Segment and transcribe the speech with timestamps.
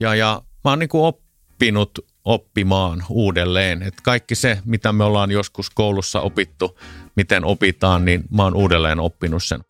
[0.00, 3.82] Ja, ja mä oon niin kuin oppinut oppimaan uudelleen.
[3.82, 6.78] Et kaikki se, mitä me ollaan joskus koulussa opittu,
[7.16, 9.60] miten opitaan, niin mä oon uudelleen oppinut sen.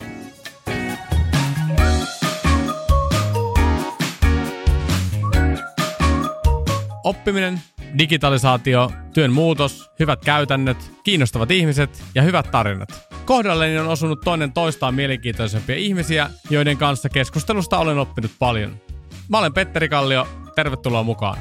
[7.04, 7.60] Oppiminen,
[7.98, 12.88] digitalisaatio, työn muutos, hyvät käytännöt, kiinnostavat ihmiset ja hyvät tarinat.
[13.24, 18.83] Kohdalleni on osunut toinen toistaan mielenkiintoisempia ihmisiä, joiden kanssa keskustelusta olen oppinut paljon.
[19.28, 21.38] Mä olen Petteri Kallio, tervetuloa mukaan.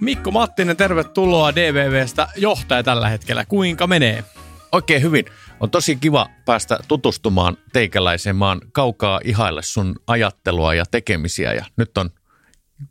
[0.00, 3.44] Mikko Mattinen, tervetuloa DVVstä johtaja tällä hetkellä.
[3.44, 4.24] Kuinka menee?
[4.72, 5.24] Oikein hyvin.
[5.60, 8.36] On tosi kiva päästä tutustumaan teikäläiseen.
[8.36, 12.10] maan kaukaa ihaille sun ajattelua ja tekemisiä ja nyt on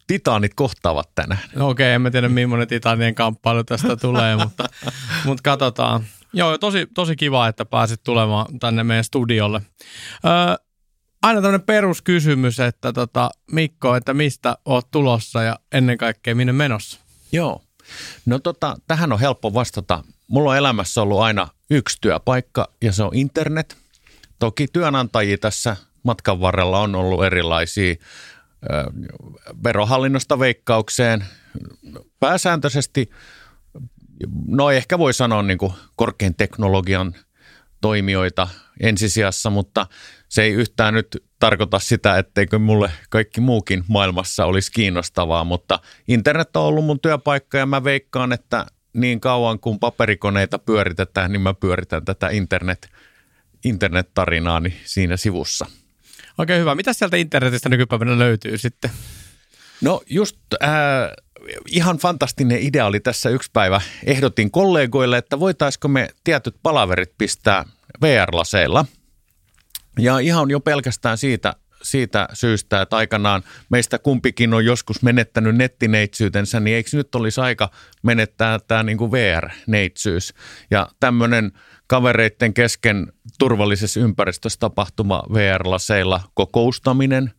[0.07, 1.41] titaanit kohtaavat tänään.
[1.55, 4.69] No okei, okay, en mä tiedä millainen titanien kamppailu tästä tulee, mutta,
[5.25, 6.03] mutta katsotaan.
[6.33, 9.61] Joo, tosi, tosi kiva, että pääsit tulemaan tänne meidän studiolle.
[10.25, 10.64] Öö,
[11.25, 16.99] aina tämmöinen peruskysymys, että tota, Mikko, että mistä oot tulossa ja ennen kaikkea minne menossa?
[17.31, 17.61] Joo.
[18.25, 20.03] No tota, tähän on helppo vastata.
[20.27, 23.77] Mulla on elämässä ollut aina yksi työpaikka ja se on internet.
[24.39, 27.95] Toki työnantajia tässä matkan varrella on ollut erilaisia
[29.63, 31.25] verohallinnosta veikkaukseen.
[32.19, 33.09] Pääsääntöisesti,
[34.47, 37.15] no ehkä voi sanoa niin kuin korkean teknologian
[37.81, 38.47] toimijoita
[38.79, 39.87] ensisijassa, mutta
[40.35, 46.55] se ei yhtään nyt tarkoita sitä, etteikö mulle kaikki muukin maailmassa olisi kiinnostavaa, mutta internet
[46.55, 51.53] on ollut mun työpaikka ja mä veikkaan, että niin kauan kuin paperikoneita pyöritetään, niin mä
[51.53, 52.89] pyöritän tätä internet,
[53.65, 55.65] internet-tarinaani siinä sivussa.
[56.37, 56.75] Oikein hyvä.
[56.75, 58.91] Mitä sieltä internetistä nykypäivänä löytyy sitten?
[59.81, 60.69] No just äh,
[61.67, 63.81] ihan fantastinen idea oli tässä yksi päivä.
[64.05, 67.65] Ehdotin kollegoille, että voitaisiko me tietyt palaverit pistää
[68.01, 68.85] VR-laseilla.
[69.99, 76.59] Ja ihan jo pelkästään siitä, siitä syystä, että aikanaan meistä kumpikin on joskus menettänyt nettineitsyytensä,
[76.59, 77.69] niin eikö nyt olisi aika
[78.03, 80.33] menettää tämä niin kuin VR-neitsyys.
[80.71, 81.51] Ja tämmöinen
[81.87, 87.33] kavereiden kesken turvallisessa ympäristössä tapahtuma VR-laseilla kokoustaminen,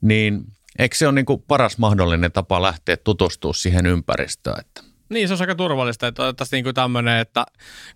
[0.00, 0.44] niin
[0.78, 4.60] eikö se ole niin kuin paras mahdollinen tapa lähteä tutustumaan siihen ympäristöön?
[4.60, 6.06] Että niin, se on aika turvallista.
[6.06, 7.46] Että niin kuin tämmöinen, että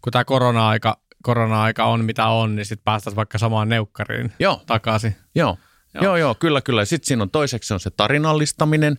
[0.03, 0.97] kun tämä korona-aika,
[1.27, 4.63] korona-aika on mitä on, niin sitten päästäisiin vaikka samaan neukkariin joo.
[4.67, 5.17] takaisin.
[5.35, 5.59] Joo.
[5.95, 6.05] Joo.
[6.05, 6.85] joo, joo, kyllä, kyllä.
[6.85, 8.99] Sitten siinä on toiseksi on se tarinallistaminen.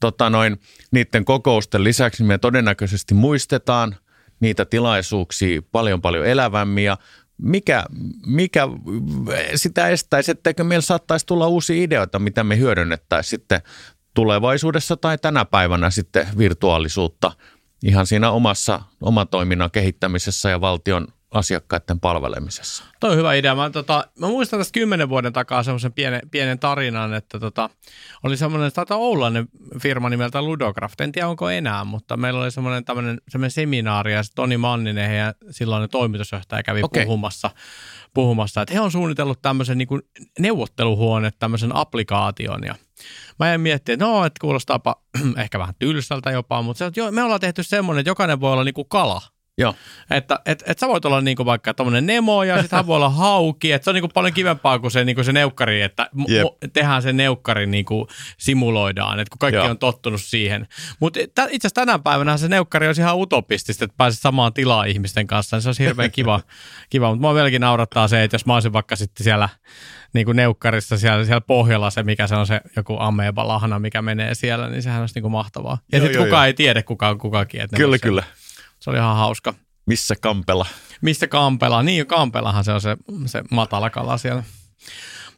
[0.00, 0.60] Tota noin,
[0.90, 3.96] niiden kokousten lisäksi me todennäköisesti muistetaan
[4.40, 6.98] niitä tilaisuuksia paljon paljon elävämmin ja
[7.38, 7.84] mikä,
[8.26, 8.68] mikä
[9.54, 13.60] sitä estäisi, etteikö meillä saattaisi tulla uusia ideoita, mitä me hyödynnettäisiin sitten
[14.14, 17.32] tulevaisuudessa tai tänä päivänä sitten virtuaalisuutta
[17.84, 22.84] ihan siinä omassa oman toiminnan kehittämisessä ja valtion asiakkaiden palvelemisessa.
[23.00, 23.54] Toi on hyvä idea.
[23.54, 27.70] Mä, tota, mä muistan tästä kymmenen vuoden takaa semmoisen pienen, pienen tarinan, että tota,
[28.22, 29.48] oli semmoinen, taitaa Oulainen
[29.82, 31.00] firma nimeltä Ludocraft.
[31.00, 35.34] En tiedä onko enää, mutta meillä oli semmoinen, tämmöinen, semmoinen seminaari ja Toni Manninen ja
[35.50, 37.04] silloinen toimitusjohtaja kävi okay.
[37.04, 37.50] puhumassa,
[38.14, 39.88] puhumassa, että he on suunnitellut tämmöisen niin
[40.38, 42.74] neuvotteluhuone, tämmöisen applikaation ja
[43.38, 45.02] Mä en miettiä, että no, että kuulostaapa
[45.42, 48.52] ehkä vähän tylsältä jopa, mutta se, että joo, me ollaan tehty semmoinen, että jokainen voi
[48.52, 49.22] olla niin kuin kala–
[49.58, 49.74] Joo.
[50.10, 53.08] Että et, et sä voit olla niinku vaikka tommonen Nemo ja sitten hän voi olla
[53.08, 53.72] hauki.
[53.72, 56.72] Että se on niinku paljon kivempaa kuin se, niinku se neukkari, että yep.
[56.72, 58.08] tehdään se neukkari niinku
[58.38, 59.70] simuloidaan, että kun kaikki Joo.
[59.70, 60.68] on tottunut siihen.
[61.00, 65.26] Mutta itse asiassa tänä päivänä se neukkari olisi ihan utopistista, että pääsit samaan tilaan ihmisten
[65.26, 65.56] kanssa.
[65.56, 66.40] Niin se olisi hirveän kiva,
[66.90, 67.08] kiva.
[67.08, 69.48] mutta mua vieläkin naurattaa se, että jos mä olisin vaikka sitten siellä
[70.12, 74.02] niin kuin neukkarissa siellä, siellä pohjalla se, mikä se on se joku ameba lahna, mikä
[74.02, 75.78] menee siellä, niin sehän olisi niin kuin mahtavaa.
[75.92, 76.46] Ja sitten kukaan jo.
[76.46, 77.60] ei tiedä, kuka on kukakin.
[77.60, 78.22] Että kyllä, kyllä.
[78.22, 78.45] Se,
[78.80, 79.54] se oli ihan hauska.
[79.86, 80.66] Missä Kampela?
[81.00, 81.82] Missä Kampela?
[81.82, 84.42] Niin, Kampelahan se on se, se matala kala siellä.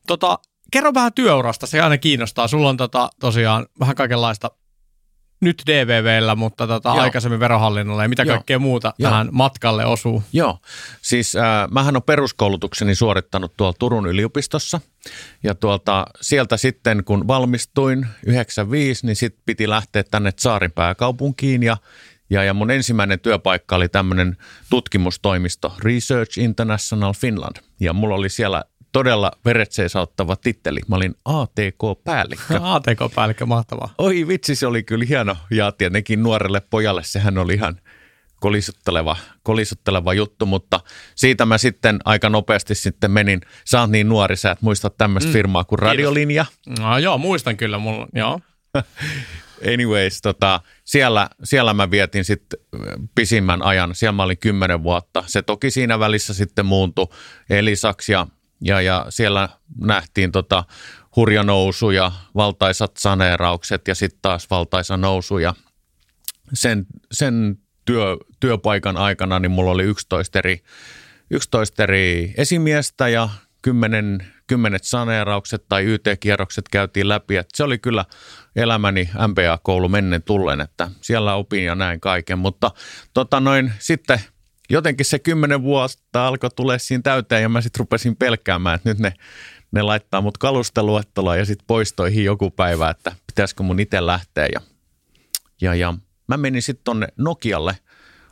[0.07, 0.39] Tota,
[0.71, 2.49] kerro vähän työurasta, se aina kiinnostaa.
[2.49, 4.51] Sulla on tota, tosiaan vähän kaikenlaista
[5.41, 8.37] nyt DVVllä, mutta tota, aikaisemmin verohallinnolla ja mitä Joo.
[8.37, 9.11] kaikkea muuta Joo.
[9.11, 10.23] tähän matkalle osuu?
[10.33, 10.59] Joo,
[11.03, 14.81] siis äh, mähän on peruskoulutukseni suorittanut tuolla Turun yliopistossa
[15.43, 21.77] ja tuolta, sieltä sitten kun valmistuin 95, niin sitten piti lähteä tänne Saarin pääkaupunkiin ja
[22.31, 24.37] ja, ja mun ensimmäinen työpaikka oli tämmöinen
[24.71, 27.57] tutkimustoimisto Research International Finland.
[27.81, 30.81] Ja mulla oli siellä todella veret ottava titteli.
[30.89, 32.61] Mä olin ATK-päällikkö.
[32.63, 33.95] ATK-päällikkö, mahtavaa.
[33.99, 35.37] Oi vitsi, se oli kyllä hieno.
[35.51, 37.81] Ja tietenkin nuorelle pojalle sehän oli ihan
[38.41, 40.81] kolisutteleva, kolisutteleva juttu, mutta
[41.15, 43.41] siitä mä sitten aika nopeasti sitten menin.
[43.65, 45.33] Sä oot niin nuori, sä et muista tämmöistä mm.
[45.33, 46.47] firmaa kuin Radiolinja.
[46.79, 48.41] No joo, muistan kyllä, mulla, joo.
[49.75, 52.61] anyways, tota, siellä, siellä mä vietin sitten
[53.15, 53.95] pisimmän ajan.
[53.95, 55.25] Siellä mä olin kymmenen vuotta.
[55.27, 57.07] Se toki siinä välissä sitten muuntui
[57.51, 58.27] Elisaksi ja,
[58.61, 59.49] ja, ja siellä
[59.81, 60.65] nähtiin tota
[61.17, 65.55] hurja nousu ja valtaisat saneeraukset ja sitten taas valtaisa nousu ja
[66.55, 70.63] sen, sen työ, työpaikan aikana niin mulla oli 11 eri,
[71.31, 73.29] 11 eri esimiestä ja
[73.63, 77.37] kymmenen, kymmenet saneeraukset tai YT-kierrokset käytiin läpi.
[77.37, 78.05] Et se oli kyllä
[78.57, 82.39] elämäni MBA-koulu mennen tullen, että siellä opin ja näin kaiken.
[82.39, 82.71] Mutta
[83.15, 84.21] tota noin, sitten
[84.71, 88.99] jotenkin se kymmenen vuotta alkoi tulla siinä täyteen ja mä sitten rupesin pelkäämään, että nyt
[88.99, 89.13] ne,
[89.73, 94.49] ne laittaa mut kalusteluetteloon ja sitten poistoihin joku päivä, että pitäisikö mun itse lähteä.
[94.53, 94.61] Ja,
[95.61, 95.95] ja, ja
[96.29, 97.79] mä menin sitten tonne Nokialle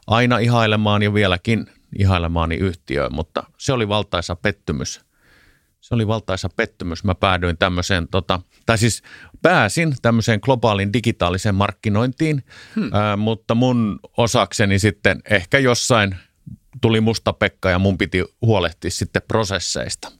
[0.06, 1.66] aina ihailemaan ja vieläkin
[1.98, 5.05] ihailemaani yhtiöön, mutta se oli valtaisa pettymys.
[5.80, 7.04] Se oli valtaisa pettymys.
[7.04, 9.02] Mä päädyin tämmöiseen, tota, tai siis
[9.42, 12.44] pääsin tämmöiseen globaalin digitaaliseen markkinointiin,
[12.74, 12.90] hmm.
[12.92, 16.16] ää, mutta mun osakseni sitten ehkä jossain
[16.80, 20.12] tuli musta Pekka ja mun piti huolehtia sitten prosesseista.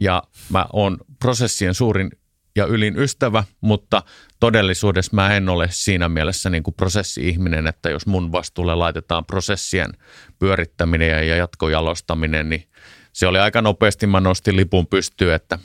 [0.00, 2.10] Ja mä oon prosessien suurin
[2.56, 4.02] ja ylin ystävä, mutta
[4.40, 9.92] todellisuudessa mä en ole siinä mielessä niin kuin prosessi-ihminen, että jos mun vastuulle laitetaan prosessien
[10.38, 12.68] pyörittäminen ja jatkojalostaminen, niin
[13.16, 15.58] se oli aika nopeasti, mä nostin lipun pystyyn, että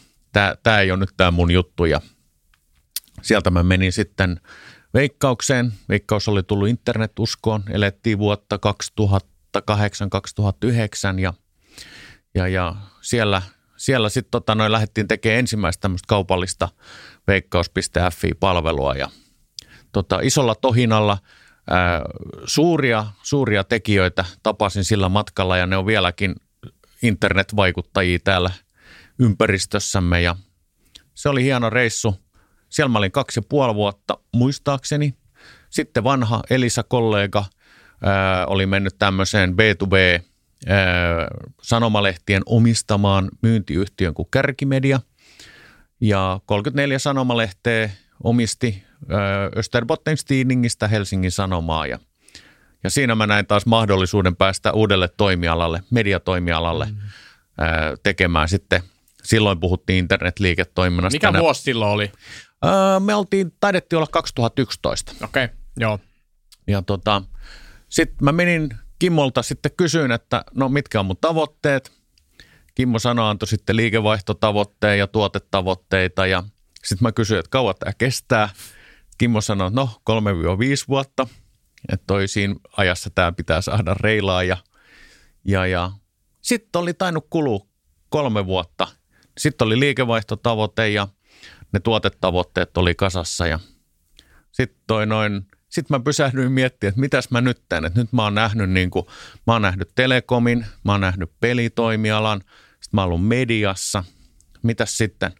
[0.63, 2.01] tämä ei ole nyt tämä mun juttu ja
[3.21, 4.39] sieltä mä menin sitten
[4.93, 5.73] Veikkaukseen.
[5.89, 8.59] Veikkaus oli tullut internetuskoon, elettiin vuotta
[9.01, 9.11] 2008-2009
[11.19, 11.33] ja,
[12.35, 13.41] ja, ja siellä,
[13.77, 16.69] siellä sitten tota, noin lähdettiin tekemään ensimmäistä tämmöistä kaupallista
[17.27, 19.09] veikkaus.fi-palvelua ja
[19.91, 21.17] tota, isolla tohinalla
[21.69, 22.01] ää,
[22.45, 26.35] suuria, suuria tekijöitä tapasin sillä matkalla ja ne on vieläkin
[27.01, 28.51] internetvaikuttajia täällä
[29.19, 30.35] ympäristössämme ja
[31.13, 32.15] se oli hieno reissu.
[32.69, 35.15] Siellä mä olin kaksi ja puoli vuotta muistaakseni.
[35.69, 37.45] Sitten vanha Elisa-kollega
[38.01, 40.23] ää, oli mennyt tämmöiseen B2B
[40.67, 40.77] ää,
[41.61, 44.99] sanomalehtien omistamaan myyntiyhtiön kuin Kärkimedia.
[46.01, 47.89] Ja 34 sanomalehteä
[48.23, 48.83] omisti
[49.55, 51.99] Österbotten's Tidningistä Helsingin Sanomaa ja–
[52.83, 56.97] ja siinä mä näin taas mahdollisuuden päästä uudelle toimialalle, mediatoimialalle mm.
[57.57, 58.81] ää, tekemään sitten.
[59.23, 61.15] Silloin puhuttiin internetliiketoiminnasta.
[61.15, 62.11] Mikä vuosi silloin oli?
[62.61, 65.11] Ää, me oltiin, taidettiin olla 2011.
[65.23, 65.99] Okei, okay, joo.
[66.67, 67.21] Ja tota,
[67.89, 68.69] sitten mä menin
[68.99, 71.91] Kimmolta sitten kysyin, että no mitkä on mun tavoitteet.
[72.75, 76.43] Kimmo sanoi, antoi sitten liikevaihtotavoitteen ja tuotetavoitteita ja
[76.83, 78.49] sitten mä kysyin, että kauan tämä kestää.
[79.17, 80.13] Kimmo sanoi, että no 3-5
[80.87, 81.27] vuotta–
[81.89, 84.57] että toisiin ajassa tämä pitää saada reilaa ja,
[85.45, 85.91] ja, ja.
[86.41, 87.67] sitten oli tainnut kulua
[88.09, 88.87] kolme vuotta.
[89.37, 91.07] Sitten oli liikevaihtotavoite ja
[91.73, 93.59] ne tuotetavoitteet oli kasassa ja
[94.51, 97.57] sitten toi noin, sitten mä pysähdyin miettimään, että mitäs mä nyt.
[97.57, 99.05] Että nyt mä oon nähnyt niin kuin,
[99.47, 104.03] mä oon nähnyt telekomin, mä oon nähnyt pelitoimialan, sitten mä oon mediassa.
[104.63, 105.31] Mitäs sitten?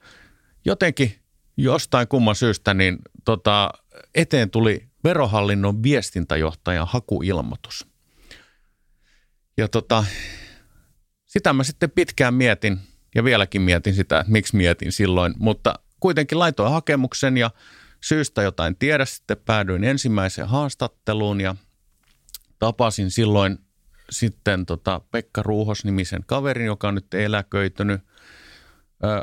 [0.65, 1.15] Jotenkin
[1.57, 3.71] jostain kumman syystä niin tota,
[4.15, 7.88] eteen tuli verohallinnon viestintäjohtajan hakuilmoitus.
[9.57, 10.06] Ja tota,
[11.25, 12.80] sitä mä sitten pitkään mietin
[13.15, 17.51] ja vieläkin mietin sitä, että miksi mietin silloin, mutta kuitenkin laitoin hakemuksen ja
[18.01, 21.56] syystä jotain tiedä sitten päädyin ensimmäiseen haastatteluun ja
[22.59, 23.57] tapasin silloin
[24.09, 28.01] sitten tota Pekka Ruuhos-nimisen kaverin, joka on nyt eläköitynyt.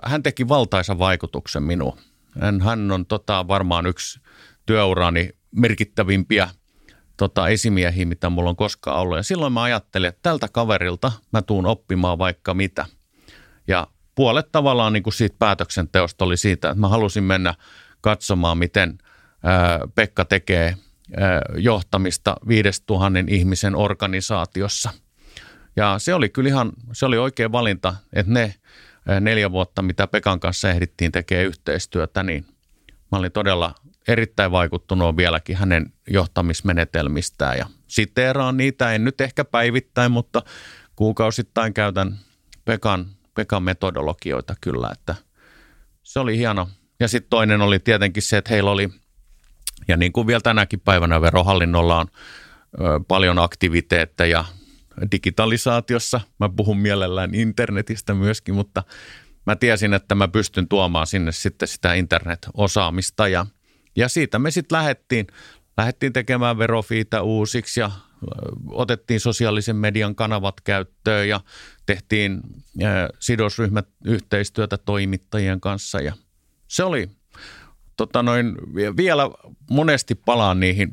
[0.04, 1.98] Hän teki valtaisa vaikutuksen minuun.
[2.40, 4.20] Hän, hän on tota, varmaan yksi
[4.66, 6.48] työurani merkittävimpiä
[7.16, 9.16] tota, esimiehiä, mitä mulla on koskaan ollut.
[9.16, 12.86] Ja silloin mä ajattelin, että tältä kaverilta mä tuun oppimaan vaikka mitä.
[13.68, 17.54] Ja puolet tavallaan niin kuin siitä päätöksenteosta oli siitä, että mä halusin mennä
[18.00, 18.98] katsomaan, miten
[19.42, 20.76] ää, Pekka tekee
[21.16, 24.90] ää, johtamista 5000 ihmisen organisaatiossa.
[25.76, 28.54] Ja se oli kyllä ihan, se oli oikea valinta, että ne
[29.20, 32.46] neljä vuotta, mitä Pekan kanssa ehdittiin tekemään yhteistyötä, niin
[33.12, 33.74] mä olin todella
[34.08, 40.42] erittäin vaikuttunut on vieläkin hänen johtamismenetelmistään ja siteeraan niitä, en nyt ehkä päivittäin, mutta
[40.96, 42.18] kuukausittain käytän
[42.64, 45.14] Pekan, Pekan metodologioita kyllä, että
[46.02, 46.68] se oli hieno.
[47.00, 48.88] Ja sitten toinen oli tietenkin se, että heillä oli,
[49.88, 52.06] ja niin kuin vielä tänäkin päivänä verohallinnolla on
[52.80, 54.44] ö, paljon aktiviteetteja
[55.12, 56.20] digitalisaatiossa.
[56.40, 58.82] Mä puhun mielellään internetistä myöskin, mutta
[59.46, 63.46] mä tiesin, että mä pystyn tuomaan sinne sitten sitä internet-osaamista ja–
[63.98, 65.26] ja siitä me sitten lähdettiin,
[65.76, 67.90] lähdettiin tekemään verofiita uusiksi ja
[68.70, 71.40] otettiin sosiaalisen median kanavat käyttöön ja
[71.86, 72.40] tehtiin
[73.20, 76.12] sidosryhmät yhteistyötä toimittajien kanssa ja
[76.68, 77.10] se oli
[77.96, 78.54] tota noin,
[78.96, 79.22] vielä
[79.70, 80.92] monesti palaan niihin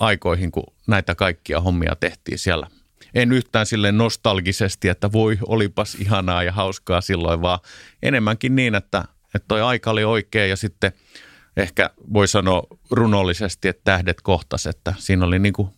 [0.00, 2.66] aikoihin, kun näitä kaikkia hommia tehtiin siellä.
[3.14, 7.58] En yhtään sille nostalgisesti, että voi, olipas ihanaa ja hauskaa silloin, vaan
[8.02, 10.92] enemmänkin niin, että, Että toi aika oli oikea ja sitten
[11.56, 15.68] ehkä voi sanoa runollisesti, että tähdet kohtas, että siinä oli niin kuin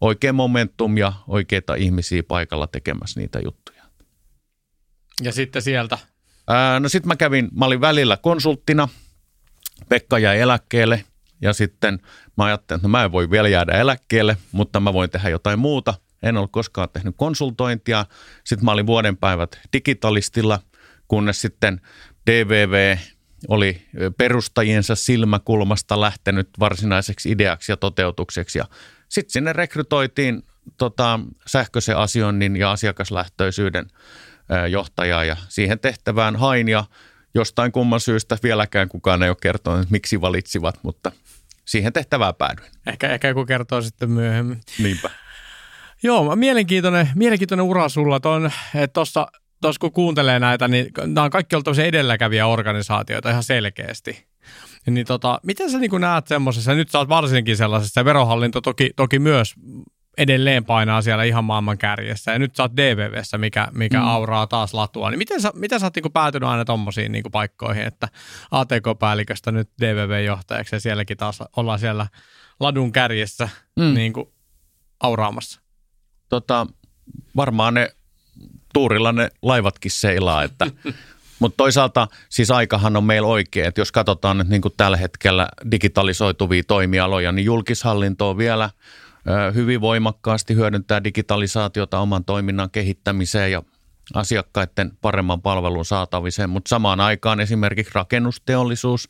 [0.00, 3.82] oikea momentum ja oikeita ihmisiä paikalla tekemässä niitä juttuja.
[5.22, 5.98] Ja sitten sieltä?
[6.48, 8.88] Ää, no sitten mä kävin, mä olin välillä konsulttina,
[9.88, 11.04] Pekka jäi eläkkeelle
[11.42, 11.98] ja sitten
[12.36, 15.58] mä ajattelin, että no mä en voi vielä jäädä eläkkeelle, mutta mä voin tehdä jotain
[15.58, 15.94] muuta.
[16.22, 18.06] En ollut koskaan tehnyt konsultointia.
[18.44, 20.60] Sitten mä olin vuoden päivät digitalistilla,
[21.08, 21.80] kunnes sitten
[22.30, 22.96] DVV
[23.48, 23.82] oli
[24.16, 28.58] perustajiensa silmäkulmasta lähtenyt varsinaiseksi ideaksi ja toteutukseksi.
[28.58, 28.64] Ja
[29.08, 30.42] sitten sinne rekrytoitiin
[30.78, 33.86] tota, sähköisen asioinnin ja asiakaslähtöisyyden
[34.70, 36.84] johtajaa ja siihen tehtävään hain ja
[37.34, 41.12] jostain kumman syystä vieläkään kukaan ei ole kertonut, että miksi valitsivat, mutta
[41.64, 42.70] siihen tehtävään päädyin.
[42.86, 44.60] Ehkä, ehkä joku kertoo sitten myöhemmin.
[44.78, 45.10] Niinpä.
[46.02, 48.20] Joo, mielenkiintoinen, mielenkiintoinen ura sulla.
[48.92, 49.26] Tuossa
[49.60, 54.26] tuossa kun kuuntelee näitä, niin nämä on kaikki ollut edelläkäviä organisaatioita ihan selkeästi.
[54.86, 59.18] Niin tota, miten sä niin näet semmoisessa, nyt sä oot varsinkin sellaisessa, verohallinto toki, toki
[59.18, 59.54] myös
[60.18, 64.06] edelleen painaa siellä ihan maailman kärjessä, ja nyt sä oot DVVssä, mikä, mikä mm.
[64.06, 67.82] auraa taas latua, niin miten sä, miten sä oot niin päätynyt aina tommosiin niin paikkoihin,
[67.82, 68.08] että
[68.50, 72.06] ATK-päälliköstä nyt DVV-johtajaksi, ja sielläkin taas ollaan siellä
[72.60, 73.94] ladun kärjessä mm.
[73.94, 74.28] niin kuin
[75.00, 75.60] auraamassa?
[76.28, 76.66] Tota,
[77.36, 77.88] varmaan ne
[78.72, 80.66] tuurilla ne laivatkin seilaa, että
[81.38, 85.48] mutta toisaalta siis aikahan on meillä oikein, että jos katsotaan nyt niin kuin tällä hetkellä
[85.70, 88.70] digitalisoituvia toimialoja, niin julkishallinto on vielä
[89.54, 93.62] hyvin voimakkaasti hyödyntää digitalisaatiota oman toiminnan kehittämiseen ja
[94.14, 99.08] asiakkaiden paremman palvelun saataviseen, mutta samaan aikaan esimerkiksi rakennusteollisuus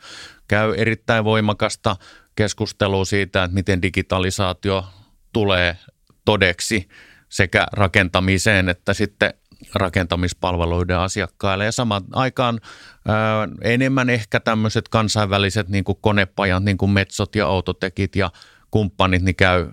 [0.49, 1.97] käy erittäin voimakasta
[2.37, 4.85] keskustelua siitä, että miten digitalisaatio
[5.32, 5.76] tulee
[6.25, 6.88] todeksi
[7.28, 9.35] sekä rakentamiseen että sitten
[9.75, 11.64] rakentamispalveluiden asiakkaille.
[11.64, 12.61] Ja samaan aikaan
[13.08, 18.30] ää, enemmän ehkä tämmöiset kansainväliset niin kuin konepajat, niin kuin Metsot ja Autotekit ja
[18.70, 19.68] kumppanit, niin käy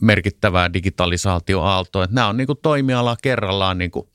[0.00, 2.04] merkittävää digitalisaatioaaltoa.
[2.04, 4.08] Että nämä on niin kuin toimiala kerrallaan niin kuin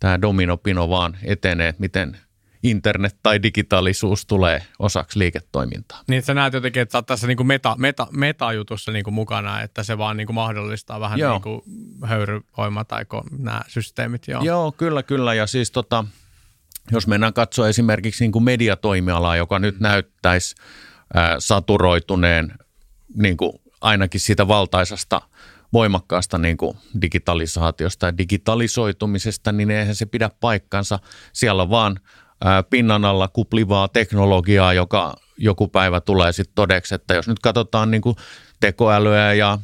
[0.00, 2.16] tämä dominopino vaan etenee, että miten–
[2.62, 6.02] internet tai digitaalisuus tulee osaksi liiketoimintaa.
[6.08, 9.14] Niin sä näet jotenkin, että sä oot tässä niin kuin meta, meta, meta-jutussa niin kuin
[9.14, 11.32] mukana, että se vaan niin kuin mahdollistaa vähän joo.
[11.32, 11.62] niin kuin
[12.04, 13.04] höyryvoima tai
[13.38, 14.28] nämä systeemit.
[14.28, 14.42] Joo.
[14.42, 15.34] joo, kyllä, kyllä.
[15.34, 16.04] Ja siis tota,
[16.92, 20.54] jos mennään katsoa esimerkiksi niin kuin mediatoimialaa, joka nyt näyttäisi
[21.14, 22.52] ää, saturoituneen
[23.16, 25.20] niin kuin ainakin siitä valtaisesta
[25.72, 30.98] voimakkaasta niin kuin digitalisaatiosta ja digitalisoitumisesta, niin eihän se pidä paikkansa.
[31.32, 32.00] Siellä on vaan
[32.70, 38.02] pinnan alla kuplivaa teknologiaa, joka joku päivä tulee sitten todeksi, että jos nyt katsotaan niin
[38.02, 38.16] kuin
[38.60, 39.58] tekoälyä ja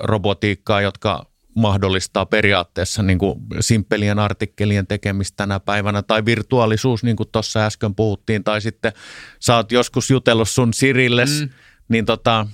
[0.00, 1.26] robotiikkaa, jotka
[1.60, 7.94] mahdollistaa periaatteessa niin kuin simppelien artikkelien tekemistä tänä päivänä, tai virtuaalisuus, niin kuin tuossa äsken
[7.94, 8.92] puhuttiin, tai sitten
[9.40, 11.48] sä oot joskus jutellut sun Sirilles, mm.
[11.88, 12.46] niin tota,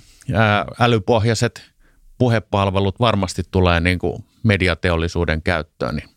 [0.79, 1.71] älypohjaiset
[2.17, 6.09] puhepalvelut varmasti tulee niin kuin mediateollisuuden käyttöön, niin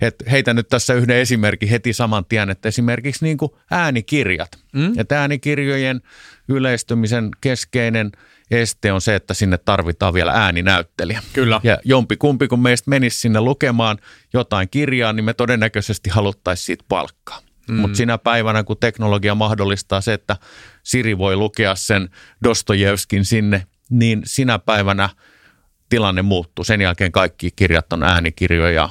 [0.00, 4.50] et heitä nyt tässä yhden esimerkin heti saman tien, että esimerkiksi niin kuin äänikirjat.
[4.72, 4.98] Mm?
[4.98, 6.00] Että äänikirjojen
[6.48, 8.12] yleistymisen keskeinen
[8.50, 11.22] este on se, että sinne tarvitaan vielä ääninäyttelijä.
[11.32, 11.60] Kyllä.
[11.62, 13.98] Ja jompi kumpi, kun meistä menisi sinne lukemaan
[14.32, 17.40] jotain kirjaa, niin me todennäköisesti haluttaisiin siitä palkkaa.
[17.68, 17.76] Mm.
[17.76, 20.36] Mutta sinä päivänä, kun teknologia mahdollistaa se, että
[20.82, 22.08] Siri voi lukea sen
[22.44, 25.08] Dostojevskin sinne, niin sinä päivänä
[25.88, 26.64] tilanne muuttuu.
[26.64, 28.88] Sen jälkeen kaikki kirjat on äänikirjoja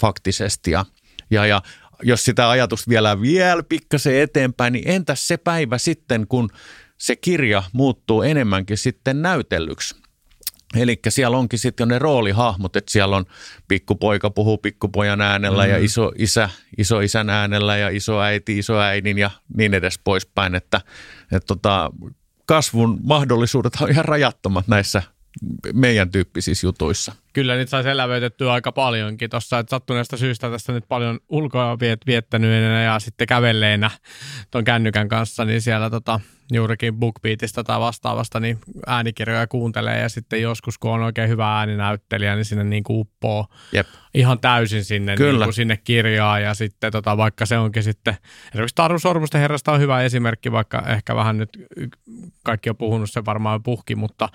[0.00, 0.70] faktisesti.
[0.70, 0.84] Ja,
[1.30, 1.62] ja, ja
[2.02, 6.50] jos sitä ajatusta vielä vielä pikkasen eteenpäin, niin entäs se päivä sitten, kun
[6.98, 10.04] se kirja muuttuu enemmänkin sitten näytellyksi?
[10.76, 13.24] Eli siellä onkin sitten jo ne roolihahmot, että siellä on
[13.68, 15.70] pikkupoika puhuu pikkupojan äänellä mm.
[15.70, 20.54] ja iso isä iso isän äänellä ja iso äiti iso äidin ja niin edes poispäin,
[20.54, 20.80] että,
[21.32, 21.90] että tota,
[22.46, 25.02] kasvun mahdollisuudet on ihan rajattomat näissä
[25.72, 27.12] meidän tyyppisissä jutuissa.
[27.32, 32.00] Kyllä niitä saisi elävöitettyä aika paljonkin tuossa, että sattuneesta syystä tästä nyt paljon ulkoa viet,
[32.06, 33.90] viettäneenä ja sitten kävelleenä
[34.50, 36.20] tuon kännykän kanssa, niin siellä tota,
[36.52, 42.34] juurikin BookBeatista tai vastaavasta niin äänikirjoja kuuntelee ja sitten joskus kun on oikein hyvä ääninäyttelijä,
[42.34, 43.86] niin sinne niin kuin uppoo Jep.
[44.14, 45.32] ihan täysin sinne, Kyllä.
[45.32, 48.16] Niin kuin sinne kirjaan ja sitten tota, vaikka se onkin sitten,
[48.48, 51.50] esimerkiksi Taru Sormusten herrasta on hyvä esimerkki, vaikka ehkä vähän nyt
[52.44, 54.28] kaikki on puhunut se varmaan puhki, mutta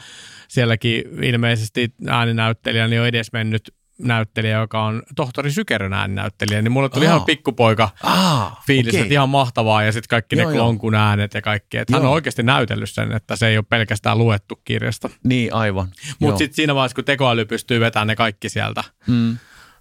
[0.47, 6.89] sielläkin ilmeisesti ääninäyttelijä niin on edes mennyt näyttelijä, joka on tohtori Sykerön ääninäyttelijä, niin mulle
[6.89, 7.13] tuli Aa.
[7.15, 9.01] ihan pikkupoika Aa, fiilis, okay.
[9.01, 11.77] että ihan mahtavaa ja sitten kaikki joo, ne klonkun äänet ja kaikki.
[11.77, 15.09] Että hän on oikeasti näytellyt sen, että se ei ole pelkästään luettu kirjasta.
[15.23, 15.87] Niin, aivan.
[16.19, 19.37] Mutta sitten siinä vaiheessa, kun tekoäly pystyy vetämään ne kaikki sieltä, mm.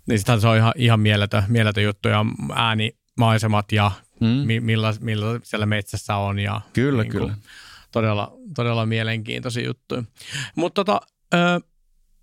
[0.07, 4.65] niin sitten se on ihan, ihan mieletön, mieletön juttu ja ääni, maisemat ja mm.
[4.65, 6.39] millä, millä siellä metsässä on.
[6.39, 7.35] Ja kyllä, niin kyllä.
[7.93, 10.03] Todella, todella mielenkiintoisia juttuja.
[10.57, 11.01] Mutta tota,
[11.35, 11.61] ö,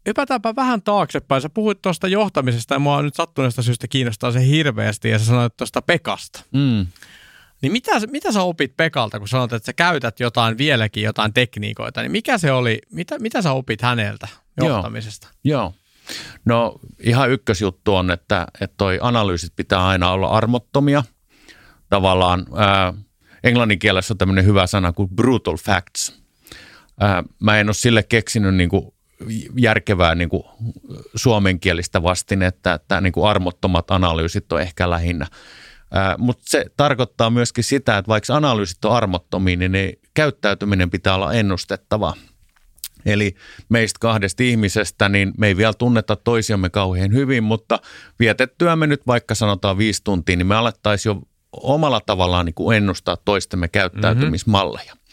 [0.05, 1.41] Hypätäänpä vähän taaksepäin.
[1.41, 5.57] Sä puhuit tuosta johtamisesta ja mua nyt sattuneesta syystä kiinnostaa se hirveästi ja sä sanoit
[5.57, 6.43] tuosta Pekasta.
[6.53, 6.87] Mm.
[7.61, 12.01] Niin mitä, mitä sä opit Pekalta, kun sanot, että sä käytät jotain vieläkin, jotain tekniikoita,
[12.01, 15.27] niin mikä se oli, mitä, mitä sä opit häneltä johtamisesta?
[15.43, 15.73] Joo, joo.
[16.45, 21.03] No ihan ykkösjuttu on, että, että toi analyysit pitää aina olla armottomia.
[21.89, 22.93] Tavallaan ää,
[23.43, 26.21] englannin kielessä on tämmöinen hyvä sana kuin brutal facts.
[26.99, 28.94] Ää, mä en ole sille keksinyt niin kuin
[29.57, 30.43] järkevää niin kuin
[31.15, 35.27] suomenkielistä vastinetta, että niin kuin armottomat analyysit on ehkä lähinnä.
[36.17, 41.33] Mutta se tarkoittaa myöskin sitä, että vaikka analyysit on armottomia, niin ne käyttäytyminen pitää olla
[41.33, 42.13] ennustettavaa.
[43.05, 43.35] Eli
[43.69, 47.79] meistä kahdesta ihmisestä, niin me ei vielä tunneta toisiamme kauhean hyvin, mutta
[48.19, 53.17] vietettyämme nyt vaikka sanotaan viisi tuntia, niin me alettaisiin jo omalla tavallaan niin kuin ennustaa
[53.25, 54.93] toistemme käyttäytymismalleja.
[54.93, 55.04] Mm-hmm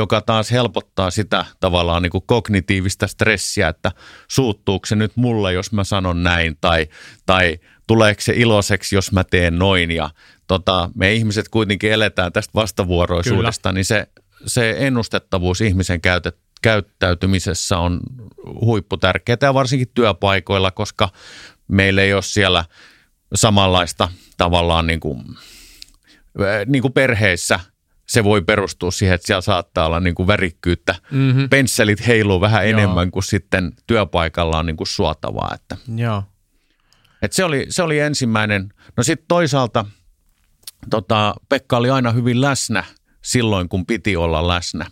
[0.00, 3.92] joka taas helpottaa sitä tavallaan niin kuin kognitiivista stressiä, että
[4.28, 6.88] suuttuuko se nyt mulle, jos mä sanon näin, tai,
[7.26, 9.90] tai tuleeko se iloiseksi, jos mä teen noin.
[9.90, 10.10] Ja
[10.46, 13.78] tota, me ihmiset kuitenkin eletään tästä vastavuoroisuudesta, Kyllä.
[13.78, 14.08] niin se,
[14.46, 18.00] se ennustettavuus ihmisen käytet, käyttäytymisessä on
[18.60, 21.08] huipputärkeää ja varsinkin työpaikoilla, koska
[21.68, 22.64] meillä ei ole siellä
[23.34, 25.24] samanlaista tavallaan niin kuin,
[26.66, 27.60] niin kuin perheissä
[28.10, 30.94] se voi perustua siihen, että siellä saattaa olla niin kuin värikkyyttä.
[31.10, 31.48] Mm-hmm.
[31.48, 32.78] Pensselit heiluu vähän Joo.
[32.78, 35.50] enemmän kuin sitten työpaikalla on niin kuin suotavaa.
[35.54, 35.76] Että.
[35.96, 36.22] Joo.
[37.22, 38.68] Et se, oli, se oli ensimmäinen.
[38.96, 39.84] No sitten toisaalta
[40.90, 42.84] tota, Pekka oli aina hyvin läsnä
[43.22, 44.86] silloin, kun piti olla läsnä.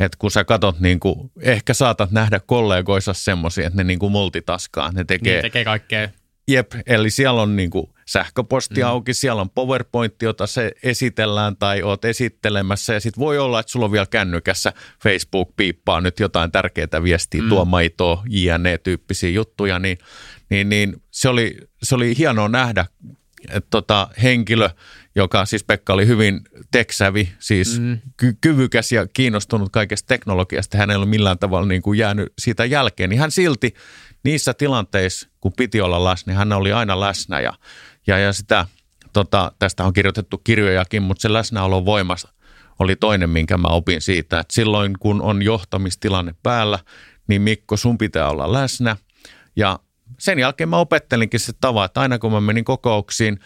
[0.00, 4.12] Et kun sä katot, niin kuin, ehkä saatat nähdä kollegoissa semmoisia, että ne niin kuin
[4.12, 4.92] multitaskaa.
[4.92, 6.08] Ne tekee, niin, tekee kaikkea.
[6.48, 8.86] Jep, eli siellä on niin kuin sähköposti mm.
[8.86, 13.72] auki, siellä on PowerPoint, jota se esitellään tai oot esittelemässä ja sitten voi olla, että
[13.72, 14.72] sulla on vielä kännykässä
[15.02, 17.48] Facebook piippaa nyt jotain tärkeää viestiä, mm.
[17.48, 19.98] tuo maitoa, JNE-tyyppisiä juttuja, niin,
[20.50, 22.86] niin, niin se, oli, se oli hienoa nähdä,
[23.48, 24.70] että tota, henkilö,
[25.16, 27.98] joka siis Pekka oli hyvin teksävi, siis mm.
[28.16, 32.64] ky- kyvykäs ja kiinnostunut kaikesta teknologiasta, hän ei ole millään tavalla niin kuin jäänyt siitä
[32.64, 33.74] jälkeen, niin hän silti
[34.22, 37.52] niissä tilanteissa, kun piti olla läsnä, niin hän oli aina läsnä ja
[38.06, 38.66] ja, ja sitä,
[39.12, 42.28] tota, tästä on kirjoitettu kirjojakin, mutta se läsnäolo voimassa
[42.78, 46.78] oli toinen, minkä mä opin siitä, että silloin kun on johtamistilanne päällä,
[47.28, 48.96] niin Mikko, sun pitää olla läsnä.
[49.56, 49.78] Ja
[50.18, 53.38] sen jälkeen mä opettelinkin se tava, että aina kun mä menin kokouksiin,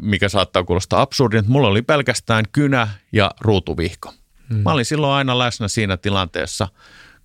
[0.00, 4.14] mikä saattaa kuulostaa absurdin, että mulla oli pelkästään kynä ja ruutuvihko.
[4.48, 4.62] Hmm.
[4.62, 6.68] Mä olin silloin aina läsnä siinä tilanteessa,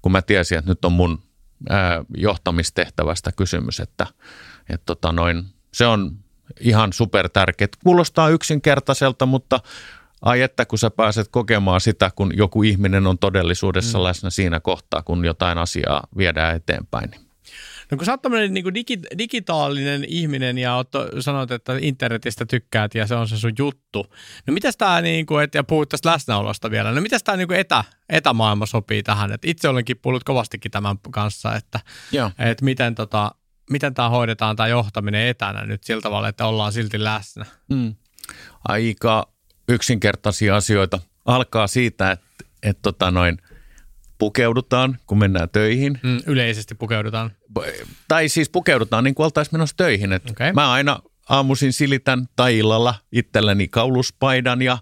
[0.02, 1.20] kun mä tiesin, että nyt on mun
[2.18, 4.08] johtamistehtävästä kysymys, että,
[4.70, 6.12] että tota noin, se on
[6.60, 7.68] ihan super tärkeä.
[7.84, 9.60] Kuulostaa yksinkertaiselta, mutta
[10.22, 14.04] ai että kun sä pääset kokemaan sitä, kun joku ihminen on todellisuudessa mm.
[14.04, 17.27] läsnä siinä kohtaa, kun jotain asiaa viedään eteenpäin.
[17.91, 22.95] No kun sä oot tämmöinen niin digi, digitaalinen ihminen ja oot, sanot, että internetistä tykkäät
[22.95, 24.13] ja se on se sun juttu.
[24.47, 27.47] No mitäs tää, niin kuin, et, ja puhuit tästä läsnäolosta vielä, no mitäs tää niin
[27.47, 29.32] kuin etä, etämaailma sopii tähän?
[29.32, 31.80] Et itse olenkin puhunut kovastikin tämän kanssa, että,
[32.39, 33.32] että miten tota,
[33.69, 37.45] miten tämä hoidetaan tämä johtaminen etänä nyt sillä tavalla, että ollaan silti läsnä?
[37.69, 37.95] Mm.
[38.67, 39.28] Aika
[39.69, 41.00] yksinkertaisia asioita.
[41.26, 42.26] Alkaa siitä, että,
[42.63, 43.38] että tota noin,
[44.17, 46.00] pukeudutaan, kun mennään töihin.
[46.04, 47.32] Mm, yleisesti pukeudutaan.
[48.08, 50.14] Tai siis pukeudutaan niin kuin oltaisiin menossa töihin.
[50.14, 50.54] Että okay.
[50.54, 54.78] Mä aina aamuisin silitän tai illalla itselleni kauluspaidan ja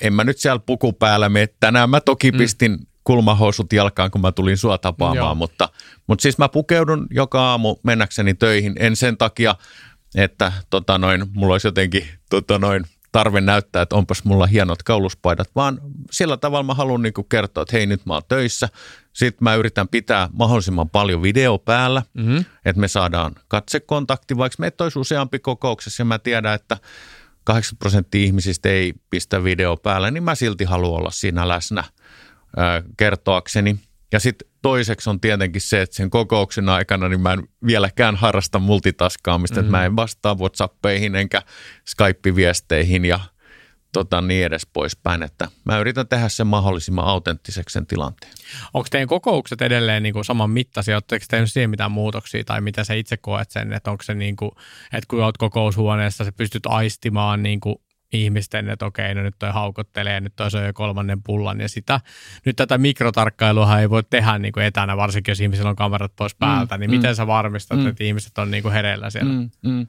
[0.00, 1.48] en mä nyt siellä puku päällä mene.
[1.60, 2.38] Tänään mä toki mm.
[2.38, 5.68] pistin kulmahousut jalkaan, kun mä tulin sua tapaamaan, mutta,
[6.06, 9.54] mutta siis mä pukeudun joka aamu mennäkseni töihin, en sen takia,
[10.14, 15.50] että tota noin, mulla olisi jotenkin tota noin, tarve näyttää, että onpas mulla hienot kauluspaidat,
[15.56, 18.68] vaan sillä tavalla mä haluan niin kertoa, että hei nyt mä oon töissä.
[19.14, 22.44] Sitten mä yritän pitää mahdollisimman paljon video päällä, mm-hmm.
[22.64, 26.76] että me saadaan katsekontakti, vaikka meitä olisi useampi kokouksessa ja mä tiedän, että
[27.44, 31.84] 80 prosenttia ihmisistä ei pistä video päälle, niin mä silti haluan olla siinä läsnä–
[32.96, 33.76] kertoakseni.
[34.12, 38.58] Ja sitten toiseksi on tietenkin se, että sen kokouksen aikana niin mä en vieläkään harrasta
[38.58, 39.66] multitaskaamista, mm-hmm.
[39.66, 41.42] että mä en vastaa WhatsAppeihin enkä
[41.84, 43.20] Skype-viesteihin ja
[43.94, 48.32] tota, niin edes poispäin, että mä yritän tehdä sen mahdollisimman autenttiseksi sen tilanteen.
[48.74, 50.96] Onko teidän kokoukset edelleen niin kuin saman mittaisia?
[50.96, 54.36] Oletteko tehnyt siihen mitään muutoksia tai mitä sä itse koet sen, että onko se niin
[54.36, 54.50] kuin,
[54.92, 57.76] että kun olet kokoushuoneessa, sä pystyt aistimaan niin kuin
[58.12, 62.00] ihmisten, että okei, no nyt toi haukottelee, nyt toi söi kolmannen pullan ja sitä.
[62.44, 66.34] Nyt tätä mikrotarkkailua ei voi tehdä niin kuin etänä, varsinkin jos ihmisillä on kamerat pois
[66.34, 66.96] päältä, mm, niin mm.
[66.96, 67.86] miten sä varmistat, mm.
[67.86, 69.32] että ihmiset on niin kuin hereillä siellä?
[69.32, 69.86] Mm, mm.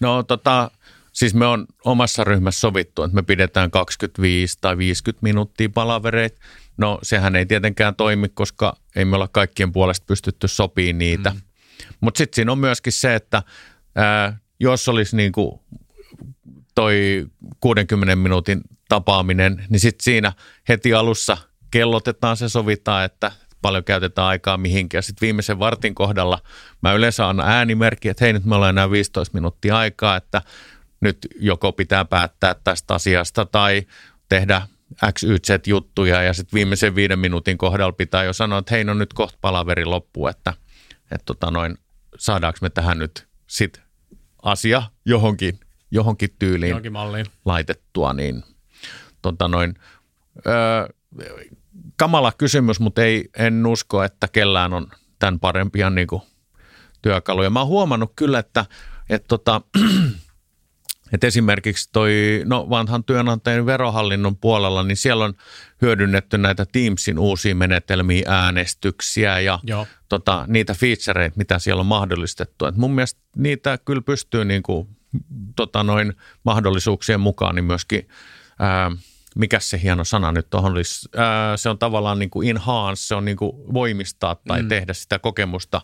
[0.00, 0.70] No tota,
[1.12, 6.40] Siis me on omassa ryhmässä sovittu, että me pidetään 25 tai 50 minuuttia palavereita.
[6.76, 11.30] No sehän ei tietenkään toimi, koska ei me olla kaikkien puolesta pystytty sopimaan niitä.
[11.30, 11.40] Mm.
[12.00, 13.42] Mutta sitten siinä on myöskin se, että
[13.96, 15.60] ää, jos olisi niin kuin
[16.74, 17.26] toi
[17.60, 20.32] 60 minuutin tapaaminen, niin sitten siinä
[20.68, 21.36] heti alussa
[21.70, 24.98] kellotetaan se, sovitaan, että paljon käytetään aikaa mihinkin.
[24.98, 26.38] Ja sitten viimeisen vartin kohdalla
[26.82, 30.42] mä yleensä annan äänimerkki, että hei nyt me ollaan enää 15 minuuttia aikaa, että
[31.00, 33.82] nyt joko pitää päättää tästä asiasta tai
[34.28, 34.62] tehdä
[35.12, 38.84] X, Y, Z juttuja ja sitten viimeisen viiden minuutin kohdalla pitää jo sanoa, että hei
[38.84, 40.54] no nyt kohta palaveri loppu, että,
[41.02, 41.78] että tota noin,
[42.18, 43.82] saadaanko me tähän nyt sit
[44.42, 47.26] asia johonkin, johonkin tyyliin johonkin malliin.
[47.44, 48.42] laitettua, niin
[49.22, 49.74] tota noin,
[50.46, 50.88] öö,
[51.96, 56.22] kamala kysymys, mutta ei, en usko, että kellään on tämän parempia niin kuin,
[57.02, 57.50] työkaluja.
[57.50, 58.66] Mä oon huomannut kyllä, että,
[59.10, 59.60] että tota,
[61.12, 65.34] et esimerkiksi toi, no vanhan työnantajan verohallinnon puolella, niin siellä on
[65.82, 69.58] hyödynnetty näitä Teamsin uusia menetelmiä, äänestyksiä ja
[70.08, 72.66] tota, niitä featureita, mitä siellä on mahdollistettu.
[72.66, 74.88] Et mun mielestä niitä kyllä pystyy niin kuin,
[75.56, 76.12] tota, noin
[76.44, 78.08] mahdollisuuksien mukaan niin myöskin,
[78.58, 78.90] ää,
[79.36, 83.14] mikä se hieno sana nyt tuohon olisi, ää, se on tavallaan niin kuin enhance, se
[83.14, 84.68] on niin kuin voimistaa tai mm.
[84.68, 85.80] tehdä sitä kokemusta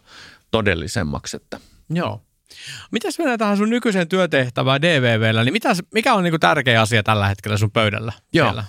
[0.50, 1.36] todellisemmaksi.
[1.36, 1.60] Että.
[1.90, 2.22] Joo.
[2.90, 7.02] Mitäs mennään tähän sun nykyiseen työtehtävään DVVllä, niin mitäs, mikä on niin kuin tärkeä asia
[7.02, 8.12] tällä hetkellä sun pöydällä?
[8.32, 8.46] Joo.
[8.46, 8.64] Siellä?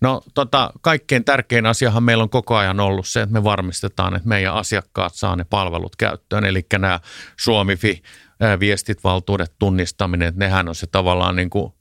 [0.00, 4.28] No tota, kaikkein tärkein asiahan meillä on koko ajan ollut se, että me varmistetaan, että
[4.28, 6.44] meidän asiakkaat saa ne palvelut käyttöön.
[6.44, 7.00] Eli nämä
[7.36, 8.02] Suomifi,
[8.60, 11.72] viestit, valtuudet, tunnistaminen, että nehän on se tavallaan niin kuin,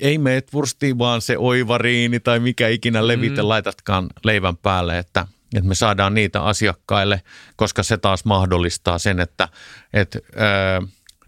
[0.00, 3.48] ei meet vurstiin, vaan se oivariini tai mikä ikinä levite mm.
[3.48, 7.22] laitatkaan leivän päälle, että– että me saadaan niitä asiakkaille,
[7.56, 9.48] koska se taas mahdollistaa sen, että,
[9.92, 10.18] että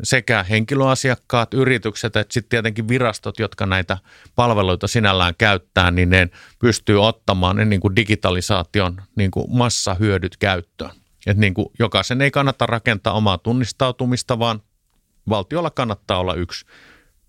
[0.02, 3.98] sekä henkilöasiakkaat, yritykset että sitten tietenkin virastot, jotka näitä
[4.34, 10.90] palveluita sinällään käyttää, niin ne pystyy ottamaan ne niin kuin digitalisaation niin kuin massahyödyt käyttöön.
[11.26, 14.62] Että niin kuin jokaisen ei kannata rakentaa omaa tunnistautumista, vaan
[15.28, 16.64] valtiolla kannattaa olla yksi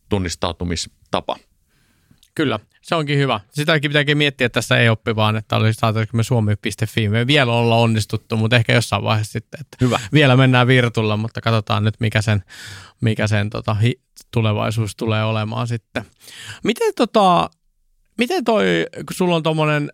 [0.10, 1.38] tunnistautumistapa.
[2.36, 3.40] Kyllä, se onkin hyvä.
[3.52, 7.10] Sitäkin pitääkin miettiä että tässä ei oppi vaan, että olisi saataisiin me suomi.fi.
[7.10, 10.00] Me vielä olla onnistuttu, mutta ehkä jossain vaiheessa sitten, että hyvä.
[10.14, 12.44] vielä mennään virtulla, mutta katsotaan nyt mikä sen,
[13.02, 16.06] mikä sen tota, hi, tulevaisuus tulee olemaan sitten.
[16.64, 17.50] Miten, tota,
[18.18, 19.92] miten toi, kun sulla on tuommoinen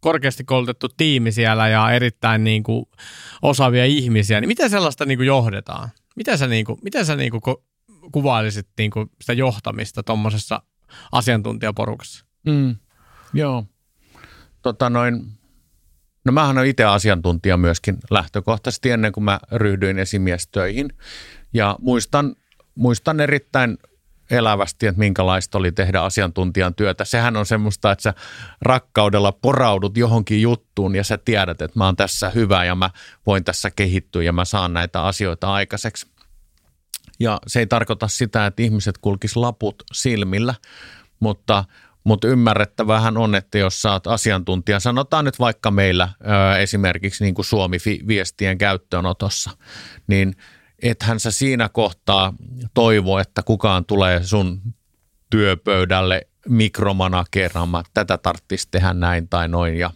[0.00, 2.86] korkeasti koulutettu tiimi siellä ja erittäin niin kuin,
[3.42, 5.88] osaavia ihmisiä, niin miten sellaista niin kuin, johdetaan?
[6.16, 7.42] Miten sä, niin kuin, miten sä niin kuin,
[8.12, 10.62] kuvailisit niin kuin sitä johtamista tuommoisessa
[11.12, 12.24] asiantuntijaporukassa?
[12.46, 12.76] Mm,
[13.34, 13.64] joo.
[14.62, 15.26] Tota noin,
[16.24, 20.92] no mähän olen itse asiantuntija myöskin lähtökohtaisesti ennen kuin mä ryhdyin esimiestöihin.
[21.54, 22.36] Ja muistan,
[22.74, 23.78] muistan erittäin
[24.30, 27.04] elävästi, että minkälaista oli tehdä asiantuntijan työtä.
[27.04, 28.14] Sehän on semmoista, että sä
[28.62, 32.90] rakkaudella poraudut johonkin juttuun ja sä tiedät, että mä oon tässä hyvä ja mä
[33.26, 36.06] voin tässä kehittyä ja mä saan näitä asioita aikaiseksi.
[37.20, 40.54] Ja se ei tarkoita sitä, että ihmiset kulkis laput silmillä,
[41.20, 41.64] mutta,
[42.04, 46.08] mutta ymmärrettävähän on, että jos saat asiantuntija, sanotaan nyt vaikka meillä
[46.60, 49.50] esimerkiksi niin kuin Suomi-viestien käyttöönotossa,
[50.06, 50.36] niin
[50.82, 52.34] ethän sä siinä kohtaa
[52.74, 54.60] toivo, että kukaan tulee sun
[55.30, 59.90] työpöydälle mikromanageraamaan, tätä tarvitsisi tehdä näin tai noin ja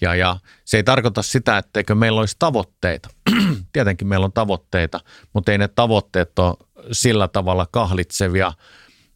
[0.00, 3.08] ja, ja se ei tarkoita sitä, etteikö meillä olisi tavoitteita.
[3.72, 5.00] Tietenkin meillä on tavoitteita,
[5.32, 6.56] mutta ei ne tavoitteet ole
[6.92, 8.52] sillä tavalla kahlitsevia,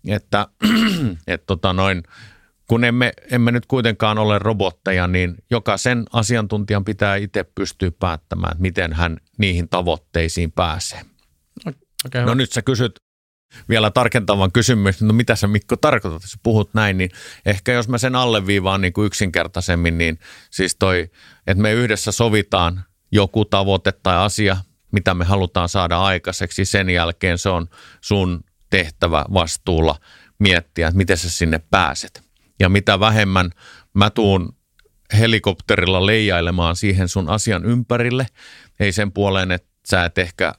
[0.09, 0.47] että
[1.27, 2.03] et tota noin,
[2.67, 8.63] kun emme, emme nyt kuitenkaan ole robotteja, niin jokaisen asiantuntijan pitää itse pystyä päättämään, että
[8.63, 11.01] miten hän niihin tavoitteisiin pääsee.
[12.07, 12.93] Okay, no nyt sä kysyt
[13.69, 17.11] vielä tarkentavan kysymys, no mitä sä Mikko tarkoitat, jos puhut näin, niin
[17.47, 20.19] ehkä jos mä sen alleviivaan niin kuin yksinkertaisemmin, niin
[20.51, 21.11] siis toi,
[21.47, 24.57] että me yhdessä sovitaan joku tavoite tai asia,
[24.93, 27.69] mitä me halutaan saada aikaiseksi, sen jälkeen se on
[28.01, 29.97] sun tehtävä vastuulla
[30.39, 32.23] miettiä, että miten sä sinne pääset.
[32.61, 33.51] Ja mitä vähemmän
[33.95, 34.57] mä tuun
[35.19, 38.27] helikopterilla leijailemaan siihen sun asian ympärille,
[38.81, 40.53] ei sen puoleen, että sä et ehkä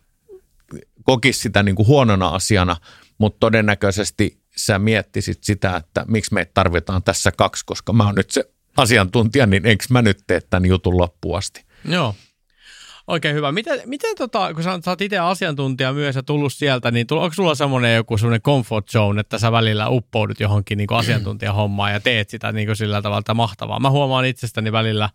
[1.04, 2.78] kokisi sitä niin kuin huonona asiana,
[3.18, 8.32] mutta todennäköisesti sä miettisit sitä, että miksi me tarvitaan tässä kaksi, koska mä oon nyt
[8.32, 8.44] se
[8.78, 11.66] asiantuntija, niin enkö mä nyt tee tämän jutun loppuun asti.
[11.86, 12.16] Joo.
[13.12, 13.52] Oikein hyvä.
[13.52, 17.34] Miten, miten tota, kun sä, sä oot itse asiantuntija myös ja tullut sieltä, niin onko
[17.34, 22.30] sulla semmoinen joku semmoinen comfort zone, että sä välillä uppoudut johonkin niin asiantuntijahommaan ja teet
[22.30, 23.80] sitä niin kuin sillä tavalla mahtavaa?
[23.80, 25.10] Mä huomaan itsestäni välillä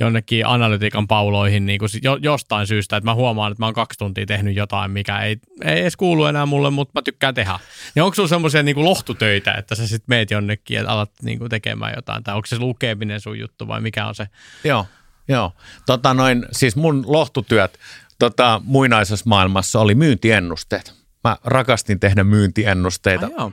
[0.00, 3.98] jonnekin analytiikan pauloihin niin kuin jo, jostain syystä, että mä huomaan, että mä oon kaksi
[3.98, 7.58] tuntia tehnyt jotain, mikä ei, ei edes kuulu enää mulle, mutta mä tykkään tehdä.
[7.94, 11.50] Niin onko sulla semmoisia niin lohtutöitä, että sä sitten meet jonnekin ja alat niin kuin
[11.50, 14.26] tekemään jotain, tai onko se lukeminen sun juttu vai mikä on se?
[14.64, 14.86] Joo,
[15.28, 15.52] joo.
[15.86, 17.78] Tota noin, siis mun lohtutyöt
[18.18, 20.94] tota, muinaisessa maailmassa oli myyntiennusteet.
[21.24, 23.30] Mä rakastin tehdä myyntiennusteita.
[23.36, 23.50] Ai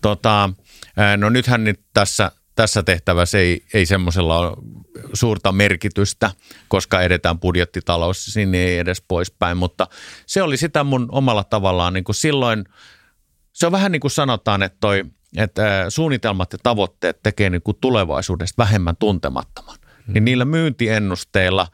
[0.00, 0.50] tota,
[1.16, 4.56] no nythän nyt tässä tässä tehtävässä ei, ei semmoisella ole
[5.12, 6.30] suurta merkitystä,
[6.68, 9.86] koska edetään budjettitalous, sinne ei edes poispäin, mutta
[10.26, 12.64] se oli sitä mun omalla tavallaan niin kuin silloin,
[13.52, 15.04] se on vähän niin kuin sanotaan, että, toi,
[15.36, 19.76] että suunnitelmat ja tavoitteet tekee niin kuin tulevaisuudesta vähemmän tuntemattoman.
[20.06, 21.68] Niin niillä myyntiennusteilla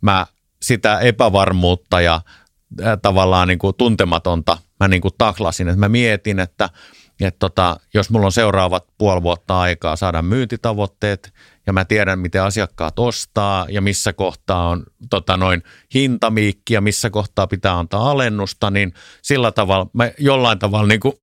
[0.00, 0.26] mä
[0.62, 2.20] sitä epävarmuutta ja
[3.02, 6.70] tavallaan niin kuin tuntematonta mä niin kuin taklasin, että mä mietin, että–
[7.20, 11.32] että tota, jos mulla on seuraavat puoli vuotta aikaa saada myyntitavoitteet
[11.66, 15.62] ja mä tiedän, miten asiakkaat ostaa ja missä kohtaa on tota noin
[15.94, 21.14] hintamiikki ja missä kohtaa pitää antaa alennusta, niin sillä tavalla mä jollain tavalla niin kuin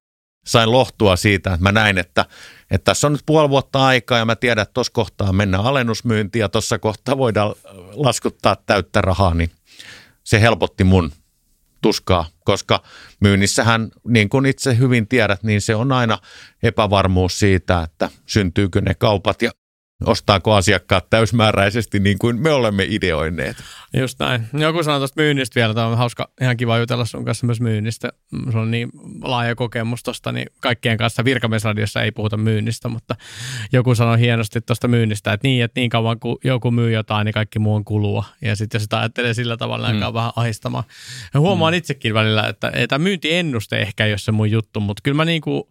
[0.47, 2.25] sain lohtua siitä, että mä näin, että,
[2.71, 6.41] että tässä on nyt puoli vuotta aikaa ja mä tiedän, että tuossa kohtaa mennään alennusmyyntiin
[6.41, 7.55] ja tuossa kohtaa voidaan
[7.93, 9.51] laskuttaa täyttä rahaa, niin
[10.23, 11.12] se helpotti mun
[11.81, 12.84] tuskaa, koska
[13.19, 16.17] myynnissähän, niin kuin itse hyvin tiedät, niin se on aina
[16.63, 19.51] epävarmuus siitä, että syntyykö ne kaupat ja
[20.03, 23.58] ostaako asiakkaat täysmääräisesti niin kuin me olemme ideoineet.
[23.97, 24.47] Just näin.
[24.53, 28.13] Joku sanoi tuosta myynnistä vielä, tämä on hauska, ihan kiva jutella sun kanssa myös myynnistä.
[28.51, 28.89] Se on niin
[29.21, 33.15] laaja kokemus tuosta, niin kaikkien kanssa virkamiesradiossa ei puhuta myynnistä, mutta
[33.73, 37.34] joku sanoi hienosti tuosta myynnistä, että niin, että niin kauan kun joku myy jotain, niin
[37.34, 38.25] kaikki muu on kulua.
[38.41, 40.13] Ja sitten jos sitä ajattelee sillä tavalla, mm.
[40.13, 40.84] vähän ahistamaan.
[41.34, 41.77] Ja huomaan mm.
[41.77, 45.41] itsekin välillä, että, että myyntiennuste ehkä ei ole se mun juttu, mutta kyllä mä niin
[45.41, 45.63] kuin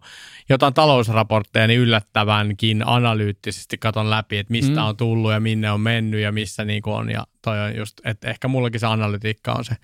[0.49, 4.85] jotain talousraportteja niin yllättävänkin analyyttisesti katon läpi, että mistä mm.
[4.85, 7.11] on tullut ja minne on mennyt ja missä niin kuin on.
[7.11, 9.75] Ja toi on just, että ehkä mullakin se analytiikka on se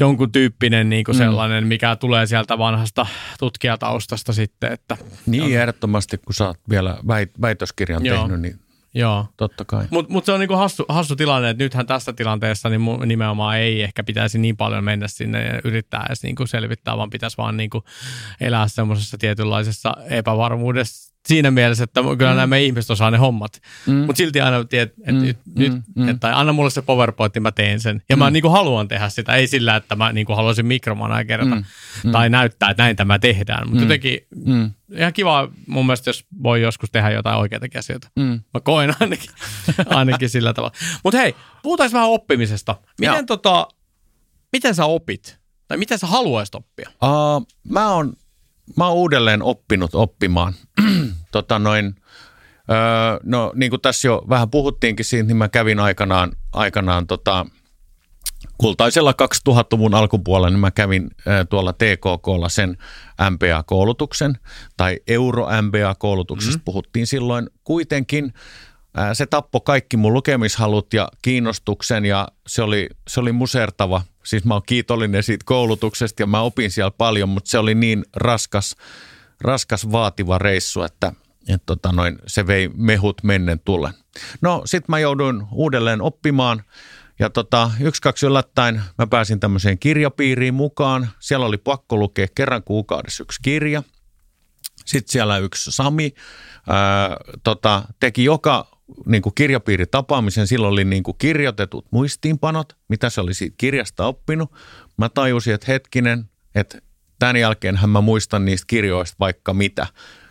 [0.00, 1.18] jonkun tyyppinen niin kuin mm.
[1.18, 3.06] sellainen, mikä tulee sieltä vanhasta
[3.38, 4.72] tutkijataustasta sitten.
[4.72, 5.52] Että niin, on.
[5.52, 8.18] ehdottomasti, kun sä oot vielä väit- väitöskirjan Joo.
[8.18, 8.60] tehnyt, niin
[8.94, 9.26] Joo.
[9.36, 9.86] Totta kai.
[9.90, 13.82] Mutta mut se on niinku hassu, hassu tilanne, että nythän tässä tilanteessa niin nimenomaan ei
[13.82, 17.84] ehkä pitäisi niin paljon mennä sinne ja yrittää edes niinku selvittää, vaan pitäisi vaan niinku
[18.40, 22.36] elää semmoisessa tietynlaisessa epävarmuudessa siinä mielessä, että kyllä mm.
[22.36, 23.62] nämä ihmiset osaa ne hommat.
[23.86, 23.94] Mm.
[23.94, 25.22] Mutta silti aina tiedät, että mm.
[25.22, 25.52] nyt, mm.
[25.58, 26.08] nyt mm.
[26.08, 28.02] että anna mulle se PowerPoint, niin mä teen sen.
[28.08, 28.18] Ja mm.
[28.18, 31.64] mä niinku haluan tehdä sitä, ei sillä, että mä niinku haluaisin mikromanagerata mm.
[32.04, 32.12] mm.
[32.12, 33.66] tai näyttää, että näin tämä tehdään.
[33.66, 33.82] Mutta mm.
[33.82, 34.70] jotenkin mm.
[34.96, 38.08] ihan kiva mun mielestä, jos voi joskus tehdä jotain oikeita asioita.
[38.16, 38.40] Mm.
[38.54, 39.30] Mä koen ainakin,
[39.86, 40.74] ainakin sillä tavalla.
[41.04, 42.76] Mutta hei, puhutaan vähän oppimisesta.
[43.00, 43.68] Miten, tota,
[44.52, 45.40] miten sä opit?
[45.68, 46.90] Tai miten sä haluaisit oppia?
[47.02, 48.12] Uh, mä oon
[48.76, 50.54] mä oon uudelleen oppinut oppimaan.
[51.32, 51.94] tota noin,
[52.70, 57.46] öö, no niin kuin tässä jo vähän puhuttiinkin siitä, niin mä kävin aikanaan, aikanaan tota,
[58.58, 59.14] kultaisella
[59.48, 62.76] 2000-luvun alkupuolella, niin mä kävin ää, tuolla TKKlla sen
[63.30, 64.38] MBA-koulutuksen,
[64.76, 66.64] tai Euro-MBA-koulutuksesta mm-hmm.
[66.64, 67.50] puhuttiin silloin.
[67.64, 68.32] Kuitenkin
[69.12, 74.54] se tappoi kaikki mun lukemishalut ja kiinnostuksen, ja se oli, se oli musertava Siis mä
[74.54, 78.76] oon kiitollinen siitä koulutuksesta ja mä opin siellä paljon, mutta se oli niin raskas,
[79.40, 81.12] raskas vaativa reissu, että,
[81.48, 83.92] että tota noin, se vei mehut mennen tullen.
[84.40, 86.62] No sit mä jouduin uudelleen oppimaan
[87.18, 91.08] ja tota, yksi kaksi yllättäen mä pääsin tämmöiseen kirjapiiriin mukaan.
[91.20, 93.82] Siellä oli pakko lukea kerran kuukaudessa yksi kirja.
[94.84, 96.14] Sitten siellä yksi Sami
[96.68, 103.20] ää, tota, teki joka niin kuin kirjapiiritapaamisen, silloin oli niin kuin kirjoitetut muistiinpanot, mitä se
[103.20, 104.52] oli siitä kirjasta oppinut.
[104.96, 106.24] Mä tajusin, että hetkinen,
[106.54, 106.78] että
[107.18, 109.86] tämän jälkeen mä muistan niistä kirjoista vaikka mitä,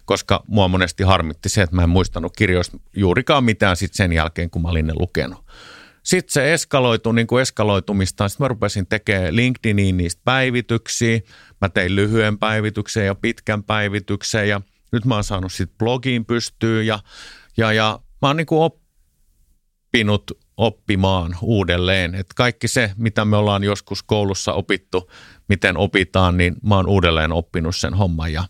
[0.06, 4.50] koska mua monesti harmitti se, että mä en muistanut kirjoista juurikaan mitään sit sen jälkeen,
[4.50, 5.46] kun mä olin ne lukenut.
[6.04, 8.30] Sitten se eskaloitui niin kuin eskaloitumistaan.
[8.30, 11.20] Sitten mä rupesin tekemään LinkedIniin niistä päivityksiä.
[11.62, 16.88] Mä tein lyhyen päivityksen ja pitkän päivityksen ja nyt mä oon saanut sitten blogiin pystyyn
[16.88, 17.00] ja,
[17.58, 22.16] ja, ja mä oon niin kuin oppinut oppimaan uudelleen.
[22.16, 25.12] Että kaikki se, mitä me ollaan joskus koulussa opittu,
[25.50, 28.34] miten opitaan, niin mä oon uudelleen oppinut sen homman.
[28.34, 28.44] Ja,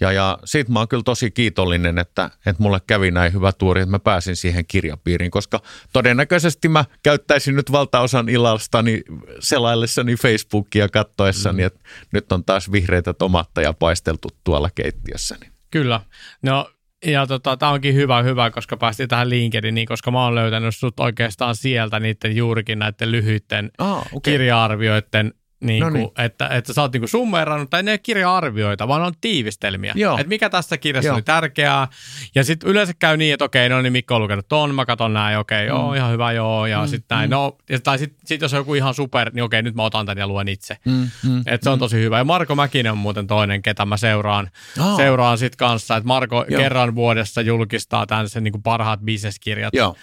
[0.00, 3.80] ja, ja siitä mä oon kyllä tosi kiitollinen, että, että mulle kävi näin hyvä tuuri,
[3.80, 9.02] että mä pääsin siihen kirjapiiriin, koska todennäköisesti mä käyttäisin nyt valtaosan illastani
[9.40, 11.66] selaillessani Facebookia kattoessani, mm.
[11.66, 11.80] että
[12.12, 15.50] nyt on taas vihreitä tomatteja paisteltu tuolla keittiössäni.
[15.70, 16.00] Kyllä.
[16.42, 16.70] No
[17.04, 21.00] ja tota, tämä onkin hyvä, hyvä, koska päästiin tähän LinkedIniin, koska mä oon löytänyt sut
[21.00, 24.32] oikeastaan sieltä niiden juurikin näiden lyhyiden Ah, okei.
[24.32, 26.10] kirja-arvioiden niin No kuin, niin.
[26.18, 29.92] että, että sä oot niin summeerannut, tai ne ei kirja-arvioita, vaan on tiivistelmiä.
[29.96, 30.18] Joo.
[30.18, 31.14] Että mikä tässä kirjassa Joo.
[31.14, 31.88] oli tärkeää.
[32.34, 35.12] Ja sitten yleensä käy niin, että okei, no niin Mikko on lukenut ton, mä katon
[35.14, 35.96] näin, okei, joo, Mm.
[35.96, 37.30] ihan hyvä, joo, ja mm, sitten näin.
[37.30, 40.06] No, ja, tai sitten sit jos on joku ihan super, niin okei, nyt mä otan
[40.06, 40.76] tän ja luen itse.
[40.84, 42.18] Mm, mm, Että se on tosi hyvä.
[42.18, 44.96] Ja Marko Mäkinen on muuten toinen, ketä mä seuraan, Aa.
[44.96, 45.96] seuraan sit kanssa.
[45.96, 46.60] Että Marko Joo.
[46.60, 49.74] kerran vuodessa julkistaa tämän sen niin kuin parhaat bisneskirjat.
[49.74, 49.96] Joo,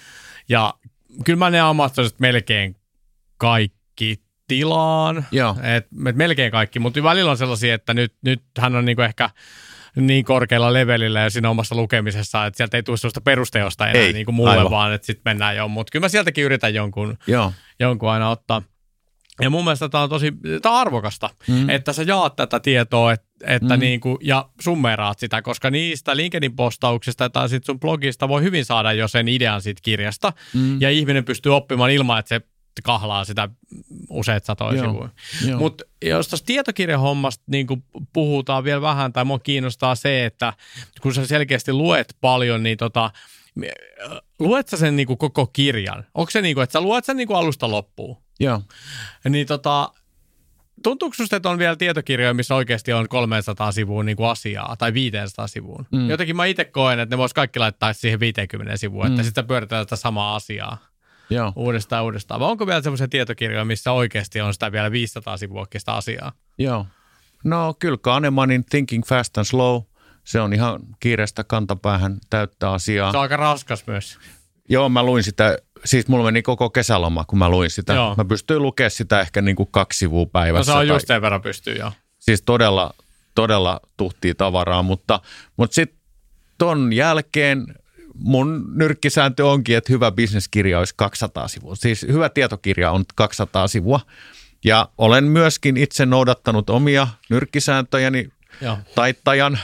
[0.50, 0.74] Ja
[1.26, 2.76] kyllä mä ne Amazonista melkein
[3.38, 4.16] kaikki
[4.56, 5.26] tilaan.
[5.32, 5.56] joo.
[5.64, 9.30] Et, et melkein kaikki, mutta välillä on sellaisia, että nyt, nyt hän on niinku ehkä
[9.96, 14.14] niin korkealla levelillä ja siinä omassa lukemisessa, että sieltä ei tule sellaista perusteosta enää Ei,
[14.14, 14.72] niin kuin mulle, aivan.
[14.72, 15.68] vaan että sitten mennään jo.
[15.68, 17.54] Mutta kyllä mä sieltäkin yritän jonkun, Joo.
[17.80, 18.62] jonkun aina ottaa.
[19.42, 21.70] Ja mun mielestä tämä on tosi tää on arvokasta, Mm.
[21.70, 23.74] että sä jaat tätä tietoa et, että Mm.
[23.74, 23.80] mm.
[23.80, 29.08] niinku, ja summeeraat sitä, koska niistä LinkedIn-postauksista tai sit sun blogista voi hyvin saada jo
[29.08, 30.82] sen idean siitä kirjasta, Mm.
[30.82, 32.42] ja ihminen pystyy oppimaan ilman, että se
[32.84, 33.50] kahlaa sitä
[34.10, 34.92] useat satoja Joo.
[34.92, 35.10] sivuja.
[35.58, 37.68] Mutta jos tuosta tietokirjahommasta niin
[38.14, 40.54] puhutaan vielä vähän, tai mua kiinnostaa se, että
[41.02, 46.06] kun sä selkeästi luet paljon, niin tota, äh, luet sä sen niin kuin koko kirjan?
[46.14, 48.18] Onko se niin kuin, että sä luet sen niin kuin alusta loppuun?
[48.40, 48.62] Joo.
[49.30, 49.92] Niin tota,
[50.84, 54.94] tuntuuko susta, että on vielä tietokirjoja, missä oikeasti on 300 sivua niin kuin asiaa, tai
[54.94, 55.88] 500 sivuun?
[55.92, 56.10] Mm.
[56.10, 59.12] Jotenkin mä itse koen, että ne vois kaikki laittaa siihen 50 sivuun, mm.
[59.12, 60.91] että sitten pyöritään tätä samaa asiaa
[61.32, 61.54] Joo.
[61.56, 62.40] uudestaan uudestaan.
[62.40, 66.32] Vai onko vielä semmoisia tietokirjoja, missä oikeasti on sitä vielä 500 sivuakin sitä asiaa?
[66.58, 66.86] Joo.
[67.44, 69.82] No kyllä Kahnemanin Thinking Fast and Slow,
[70.24, 73.12] se on ihan kiireestä kantapäähän täyttä asiaa.
[73.12, 74.18] Se on aika raskas myös.
[74.70, 77.94] Joo, mä luin sitä, siis mulla meni koko kesäloma, kun mä luin sitä.
[77.94, 78.16] Joo.
[78.18, 80.66] Mä pystyin lukemaan sitä ehkä niin kuin kaksi sivua No päivässä.
[80.72, 81.92] se on tai- just sen verran pystyy jo.
[82.20, 82.94] Siis todella,
[83.36, 85.20] todella tuhtia tavaraa, mutta,
[85.58, 85.98] mutta sitten
[86.58, 87.66] ton jälkeen
[88.24, 91.76] mun nyrkkisääntö onkin, että hyvä bisneskirja olisi 200 sivua.
[91.76, 94.00] Siis hyvä tietokirja on 200 sivua.
[94.66, 98.30] Ja olen myöskin itse noudattanut omia nyrkkisääntöjäni
[98.62, 98.78] Joo.
[98.96, 99.60] taittajan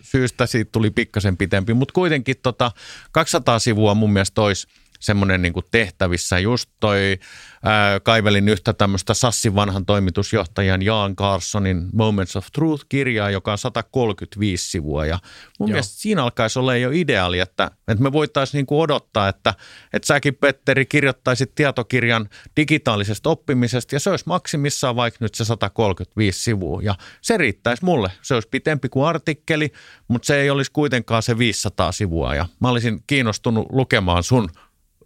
[0.00, 2.72] syystä siitä tuli pikkasen pitempi, mutta kuitenkin tota
[3.12, 4.66] 200 sivua mun mielestä olisi
[5.00, 6.38] semmoinen niin tehtävissä.
[6.38, 7.18] Just toi,
[7.64, 14.70] ää, kaivelin yhtä tämmöistä Sassin vanhan toimitusjohtajan Jaan Carsonin Moments of Truth-kirjaa, joka on 135
[14.70, 15.06] sivua.
[15.06, 15.18] Ja
[15.58, 15.74] mun Joo.
[15.74, 19.54] mielestä siinä alkaisi olla jo ideaali, että, että me voitaisiin niin kuin odottaa, että,
[19.92, 26.42] että säkin Petteri kirjoittaisit tietokirjan digitaalisesta oppimisesta ja se olisi maksimissaan vaikka nyt se 135
[26.42, 26.80] sivua.
[26.82, 28.10] Ja se riittäisi mulle.
[28.22, 29.72] Se olisi pitempi kuin artikkeli,
[30.08, 32.34] mutta se ei olisi kuitenkaan se 500 sivua.
[32.34, 34.48] Ja mä olisin kiinnostunut lukemaan sun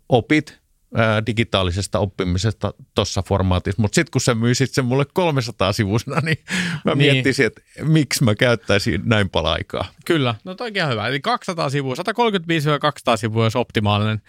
[0.08, 0.58] opit
[0.94, 3.83] ää, digitaalisesta oppimisesta tuossa formaatissa.
[3.83, 6.38] Mutta sitten kun sä myisit sen mulle 300 sivusena, niin
[6.85, 7.12] mä Niin.
[7.14, 9.85] miettisin, että miksi mä käyttäisin näin paljon aikaa.
[10.05, 11.09] Kyllä, no toikin on hyvä.
[11.09, 14.22] Eli 200 sivua, 135-200 sivua olisi optimaalinen,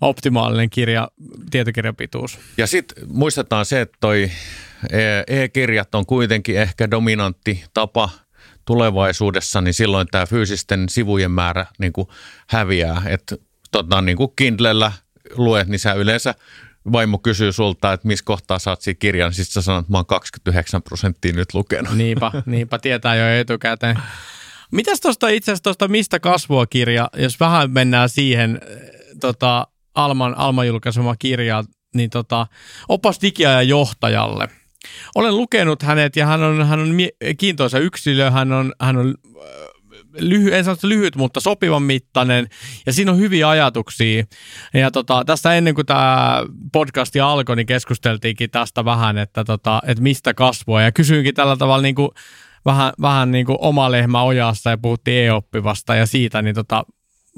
[0.00, 1.08] optimaalinen kirja,
[1.50, 2.38] tietokirjan pituus.
[2.56, 4.30] Ja sitten muistetaan se, että toi
[4.90, 8.08] e- e-kirjat on kuitenkin ehkä dominantti tapa
[8.64, 12.08] tulevaisuudessa, niin silloin tämä fyysisten sivujen määrä niin kuin
[12.48, 13.02] häviää.
[13.06, 13.36] Että
[13.70, 14.92] tota, niin kuin Kindlellä
[15.34, 16.34] luet, niin sä yleensä
[16.92, 19.98] vaimo kysyy sulta, että missä kohtaa saat siinä kirjan, niin sitten sä sanot, että mä
[19.98, 21.94] oon 29 prosenttia nyt lukenut.
[21.94, 23.98] Niinpä, niinpä tietää jo etukäteen.
[24.72, 28.78] Mitäs tuosta itse asiassa tuosta Mistä kasvua kirja, jos vähän mennään siihen eh,
[29.20, 31.64] tota, Alman, Alman julkaisema kirja,
[31.94, 32.46] niin tota,
[32.88, 34.48] opas digiajan johtajalle.
[35.14, 36.96] Olen lukenut hänet ja hän on, hän on
[37.38, 39.42] kiintoisa yksilö, hän on, hän on äh,
[40.18, 42.48] lyhy, en sano, lyhyt, mutta sopivan mittainen
[42.86, 44.24] ja siinä on hyviä ajatuksia.
[44.74, 50.02] Ja tota, tästä ennen kuin tämä podcasti alkoi, niin keskusteltiinkin tästä vähän, että, tota, että
[50.02, 52.08] mistä kasvua ja kysyinkin tällä tavalla niin kuin,
[52.64, 56.84] vähän, vähän niin kuin oma lehmä ojassa ja puhuttiin e-oppivasta ja siitä, niin tota,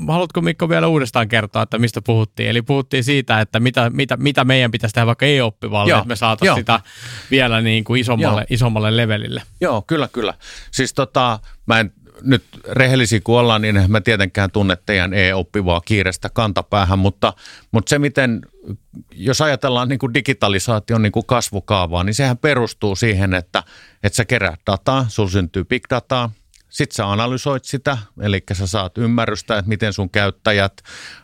[0.08, 2.48] haluatko Mikko vielä uudestaan kertoa, että mistä puhuttiin?
[2.48, 6.16] Eli puhuttiin siitä, että mitä, mitä, mitä meidän pitäisi tehdä vaikka e-oppivalle, Joo, että me
[6.16, 6.80] saataisiin sitä
[7.30, 8.46] vielä niin kuin isommalle, Joo.
[8.50, 9.42] isommalle levelille.
[9.60, 10.34] Joo, kyllä, kyllä.
[10.70, 16.28] Siis tota, mä en nyt rehellisiä kuin ollaan, niin mä tietenkään tunne teidän e-oppivaa kiirestä
[16.28, 17.32] kantapäähän, mutta,
[17.72, 18.40] mutta se miten,
[19.12, 23.62] jos ajatellaan niin kuin digitalisaation niin kuin kasvukaavaa, niin sehän perustuu siihen, että,
[24.02, 26.30] että sä keräät dataa, sulla syntyy big dataa,
[26.74, 30.72] sitten sä analysoit sitä, eli sä saat ymmärrystä, että miten sun käyttäjät,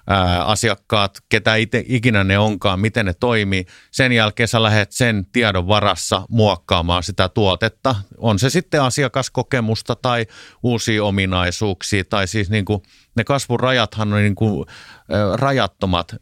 [0.07, 3.67] ää, asiakkaat, ketä ite, ikinä ne onkaan, miten ne toimii.
[3.91, 7.95] Sen jälkeen sä lähdet sen tiedon varassa muokkaamaan sitä tuotetta.
[8.19, 10.27] On se sitten asiakaskokemusta tai
[10.63, 12.83] uusia ominaisuuksia, tai siis niin kuin,
[13.17, 14.67] ne kasvurajathan on niin kuin,
[15.11, 16.15] ää, rajattomat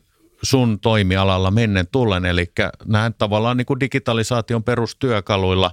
[0.43, 2.53] sun toimialalla mennen tullen, eli
[2.85, 5.71] näin tavallaan niin kuin digitalisaation perustyökaluilla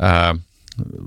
[0.00, 0.34] ää,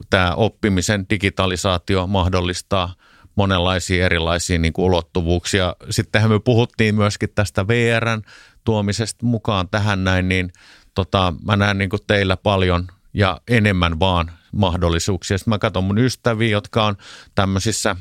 [0.10, 2.94] tämä oppimisen digitalisaatio mahdollistaa
[3.36, 5.76] monenlaisia erilaisia niin kuin ulottuvuuksia.
[5.90, 8.22] Sittenhän me puhuttiin myöskin tästä VRn
[8.64, 10.54] tuomisesta mukaan tähän näin, niin
[10.96, 15.38] tota, mä näen niin kuin teillä paljon ja enemmän vaan mahdollisuuksia.
[15.38, 16.98] Sitten mä katson mun ystäviä, jotka on
[17.36, 17.96] tämmöisissä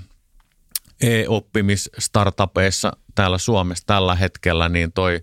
[1.01, 5.23] e-oppimisstartupeissa täällä Suomessa tällä hetkellä, niin toi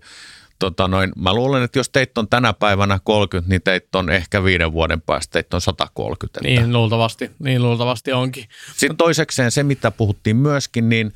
[0.58, 4.44] tota noin, mä luulen, että jos teitä on tänä päivänä 30, niin teitä on ehkä
[4.44, 6.40] viiden vuoden päästä, teitä on 130.
[6.42, 8.44] Niin luultavasti, niin luultavasti onkin.
[8.76, 11.12] Sitten toisekseen se, mitä puhuttiin myöskin, niin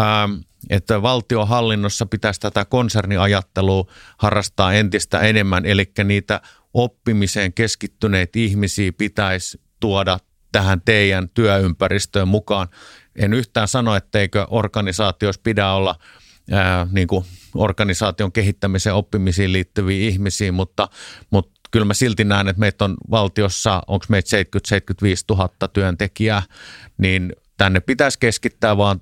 [0.00, 0.32] ähm,
[0.70, 3.86] että valtiohallinnossa pitäisi tätä konserniajattelua
[4.18, 6.40] harrastaa entistä enemmän, eli niitä
[6.74, 10.18] oppimiseen keskittyneitä ihmisiä pitäisi tuoda
[10.52, 12.68] tähän teidän työympäristöön mukaan.
[13.16, 15.94] En yhtään sano, etteikö organisaatioissa pidä olla
[16.50, 17.24] ää, niin kuin
[17.58, 20.88] organisaation kehittämiseen oppimisiin liittyviä ihmisiä, mutta,
[21.30, 24.42] mutta kyllä mä silti näen, että meitä on valtiossa, onko meitä 70-75
[25.30, 26.42] 000 työntekijää,
[26.98, 29.00] niin tänne pitäisi keskittää vaan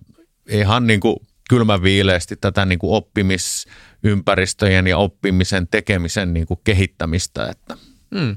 [0.48, 1.16] ihan niin kuin
[1.48, 7.48] kylmäviileesti tätä niin kuin oppimisympäristöjen ja oppimisen tekemisen niin kuin kehittämistä.
[7.50, 7.76] Että.
[8.18, 8.36] Hmm.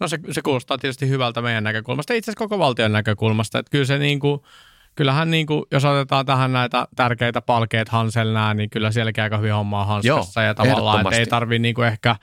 [0.00, 3.84] No se, se kuulostaa tietysti hyvältä meidän näkökulmasta, itse asiassa koko valtion näkökulmasta, että kyllä
[3.84, 4.40] se niin kuin–
[4.94, 9.52] kyllähän niin kuin, jos otetaan tähän näitä tärkeitä palkeita Hanselnää, niin kyllä sielläkin aika hyvin
[9.52, 10.40] hommaa hanskassa.
[10.40, 12.16] Joo, ja tavallaan, että ei tarvitse niin kuin ehkä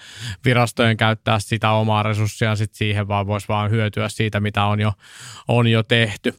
[0.45, 4.93] virastojen käyttää sitä omaa resurssia sit siihen, vaan voisi vaan hyötyä siitä, mitä on jo,
[5.47, 6.32] on jo tehty.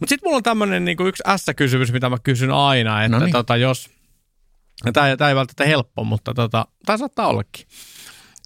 [0.00, 3.32] Mutta sitten mulla on tämmöinen niin yksi S-kysymys, mitä mä kysyn aina, että Noniin.
[3.32, 3.90] tota, jos,
[4.92, 7.66] tämä, ei välttämättä helppo, mutta tota, tämä saattaa ollakin.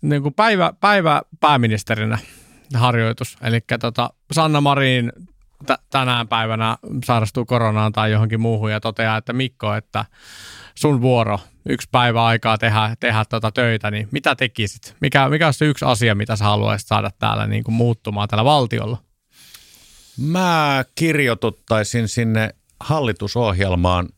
[0.03, 2.19] Niin kuin päivä, päivä pääministerinä
[2.75, 3.37] harjoitus.
[3.43, 5.13] Eli tota, Sanna Marin
[5.67, 10.05] t- tänään päivänä sairastuu koronaan tai johonkin muuhun ja toteaa, että Mikko, että
[10.75, 14.97] sun vuoro, yksi päivä aikaa tehdä, tehdä tuota töitä, niin mitä tekisit?
[15.01, 18.45] Mikä, mikä on se yksi asia, mitä sä haluaisit saada täällä niin kuin muuttumaan tällä
[18.45, 18.99] valtiolla?
[20.19, 24.09] Mä kirjoituttaisin sinne hallitusohjelmaan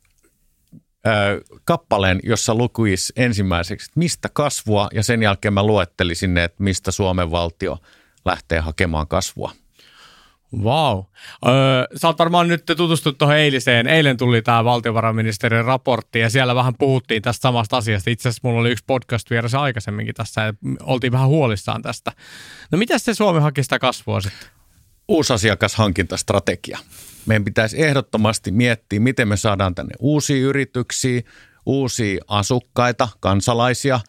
[1.65, 7.79] kappaleen, jossa lukuisi ensimmäiseksi, mistä kasvua, ja sen jälkeen mä luettelisin, että mistä Suomen valtio
[8.25, 9.53] lähtee hakemaan kasvua.
[10.63, 10.99] Wow.
[11.47, 11.53] Öö,
[11.97, 13.87] sä oot varmaan nyt tutustunut tuohon eiliseen.
[13.87, 18.11] Eilen tuli tämä valtiovarainministerin raportti ja siellä vähän puhuttiin tästä samasta asiasta.
[18.11, 22.13] Itse asiassa mulla oli yksi podcast vieressä aikaisemminkin tässä ja oltiin vähän huolissaan tästä.
[22.71, 24.49] No mitä se Suomi haki sitä kasvua sitten?
[25.09, 26.79] Uusi asiakashankintastrategia.
[27.27, 31.23] Meidän pitäisi ehdottomasti miettiä, miten me saadaan tänne uusia yrityksiä,
[31.67, 34.01] uusia asukkaita, kansalaisia,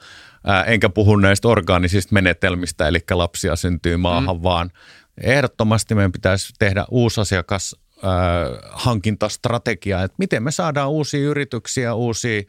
[0.66, 4.44] enkä puhu näistä orgaanisista menetelmistä, eli lapsia syntyy maahan, mm.
[4.44, 4.72] vaan
[5.22, 7.76] ehdottomasti meidän pitäisi tehdä uusi asiakas
[8.72, 12.42] hankintastrategia, että miten me saadaan uusia yrityksiä, uusia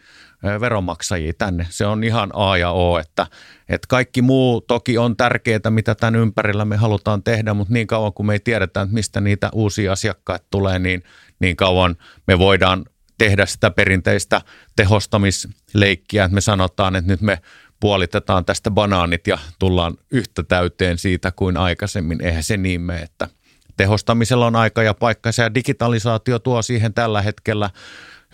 [0.60, 1.66] veronmaksajia tänne.
[1.70, 3.26] Se on ihan A ja O, että,
[3.68, 8.12] että kaikki muu toki on tärkeää, mitä tämän ympärillä me halutaan tehdä, mutta niin kauan
[8.12, 11.02] kuin me ei tiedetä, että mistä niitä uusia asiakkaita tulee, niin,
[11.40, 11.96] niin kauan
[12.26, 12.84] me voidaan
[13.18, 14.40] tehdä sitä perinteistä
[14.76, 17.38] tehostamisleikkiä, että me sanotaan, että nyt me
[17.80, 22.24] puolitetaan tästä banaanit ja tullaan yhtä täyteen siitä kuin aikaisemmin.
[22.24, 23.28] Eihän se niin mene, että
[23.76, 27.70] tehostamisella on aika ja paikka ja digitalisaatio tuo siihen tällä hetkellä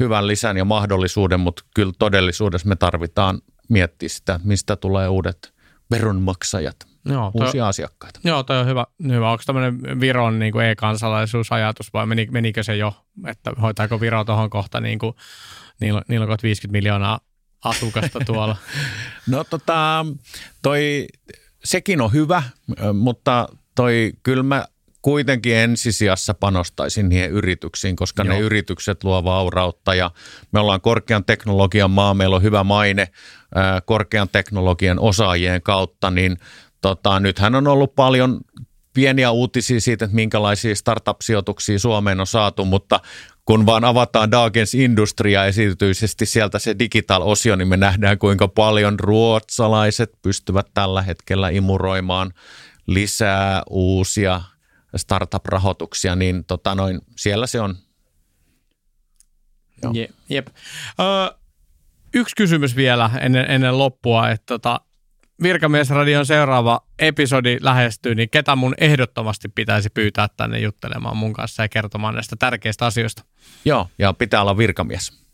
[0.01, 5.55] hyvän lisän ja mahdollisuuden, mutta kyllä todellisuudessa me tarvitaan miettiä sitä, mistä tulee uudet
[5.91, 8.21] veronmaksajat, Joo, toi, uusia asiakkaita.
[8.25, 8.87] Joo, toi on hyvä.
[9.09, 9.31] hyvä.
[9.31, 12.95] Onko tämmöinen Viron niin kuin e-kansalaisuusajatus vai menikö se jo,
[13.27, 15.15] että hoitaako Viro tuohon kohta niin kuin,
[15.81, 17.21] niillä, niillä on 50 miljoonaa
[17.65, 18.57] asukasta tuolla?
[19.31, 20.07] no tota,
[20.63, 21.07] toi,
[21.65, 22.43] sekin on hyvä,
[22.93, 24.65] mutta toi kyllä mä
[25.03, 28.35] kuitenkin ensisijassa panostaisin niihin yrityksiin, koska Joo.
[28.35, 30.11] ne yritykset luo vaurautta ja
[30.53, 33.09] me ollaan korkean teknologian maa, meillä on hyvä maine
[33.85, 36.37] korkean teknologian osaajien kautta, niin
[36.81, 38.41] tota, nythän on ollut paljon
[38.95, 43.01] pieniä uutisia siitä, että minkälaisia startup-sijoituksia Suomeen on saatu, mutta
[43.45, 50.13] kun vaan avataan Dagens Industria esityisesti sieltä se digital-osio, niin me nähdään kuinka paljon ruotsalaiset
[50.23, 52.33] pystyvät tällä hetkellä imuroimaan
[52.87, 54.41] lisää uusia
[54.97, 57.77] startup-rahoituksia, niin tota noin, siellä se on.
[59.83, 59.93] Joo.
[60.29, 60.47] Jep.
[61.01, 61.37] Ö,
[62.15, 64.81] yksi kysymys vielä ennen, ennen loppua, että tota,
[65.43, 71.69] Virkamiesradion seuraava episodi lähestyy, niin ketä mun ehdottomasti pitäisi pyytää tänne juttelemaan mun kanssa ja
[71.69, 73.25] kertomaan näistä tärkeistä asioista?
[73.65, 75.25] Joo, ja pitää olla virkamies.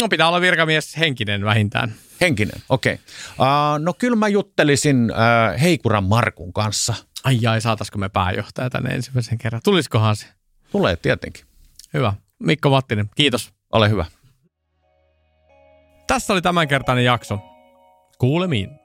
[0.00, 1.94] No pitää olla virkamies henkinen vähintään.
[2.20, 2.94] Henkinen, okei.
[2.94, 3.48] Okay.
[3.48, 6.94] Uh, no kyllä mä juttelisin uh, Heikuran Markun kanssa.
[7.24, 9.60] Ai jai, saataisiko me pääjohtaja tänne ensimmäisen kerran?
[9.64, 10.26] Tulisikohan se?
[10.72, 11.44] Tulee tietenkin.
[11.94, 12.14] Hyvä.
[12.38, 13.52] Mikko Mattinen, kiitos.
[13.72, 14.04] Ole hyvä.
[16.06, 17.38] Tässä oli tämänkertainen jakso.
[18.18, 18.81] Kuulemiin.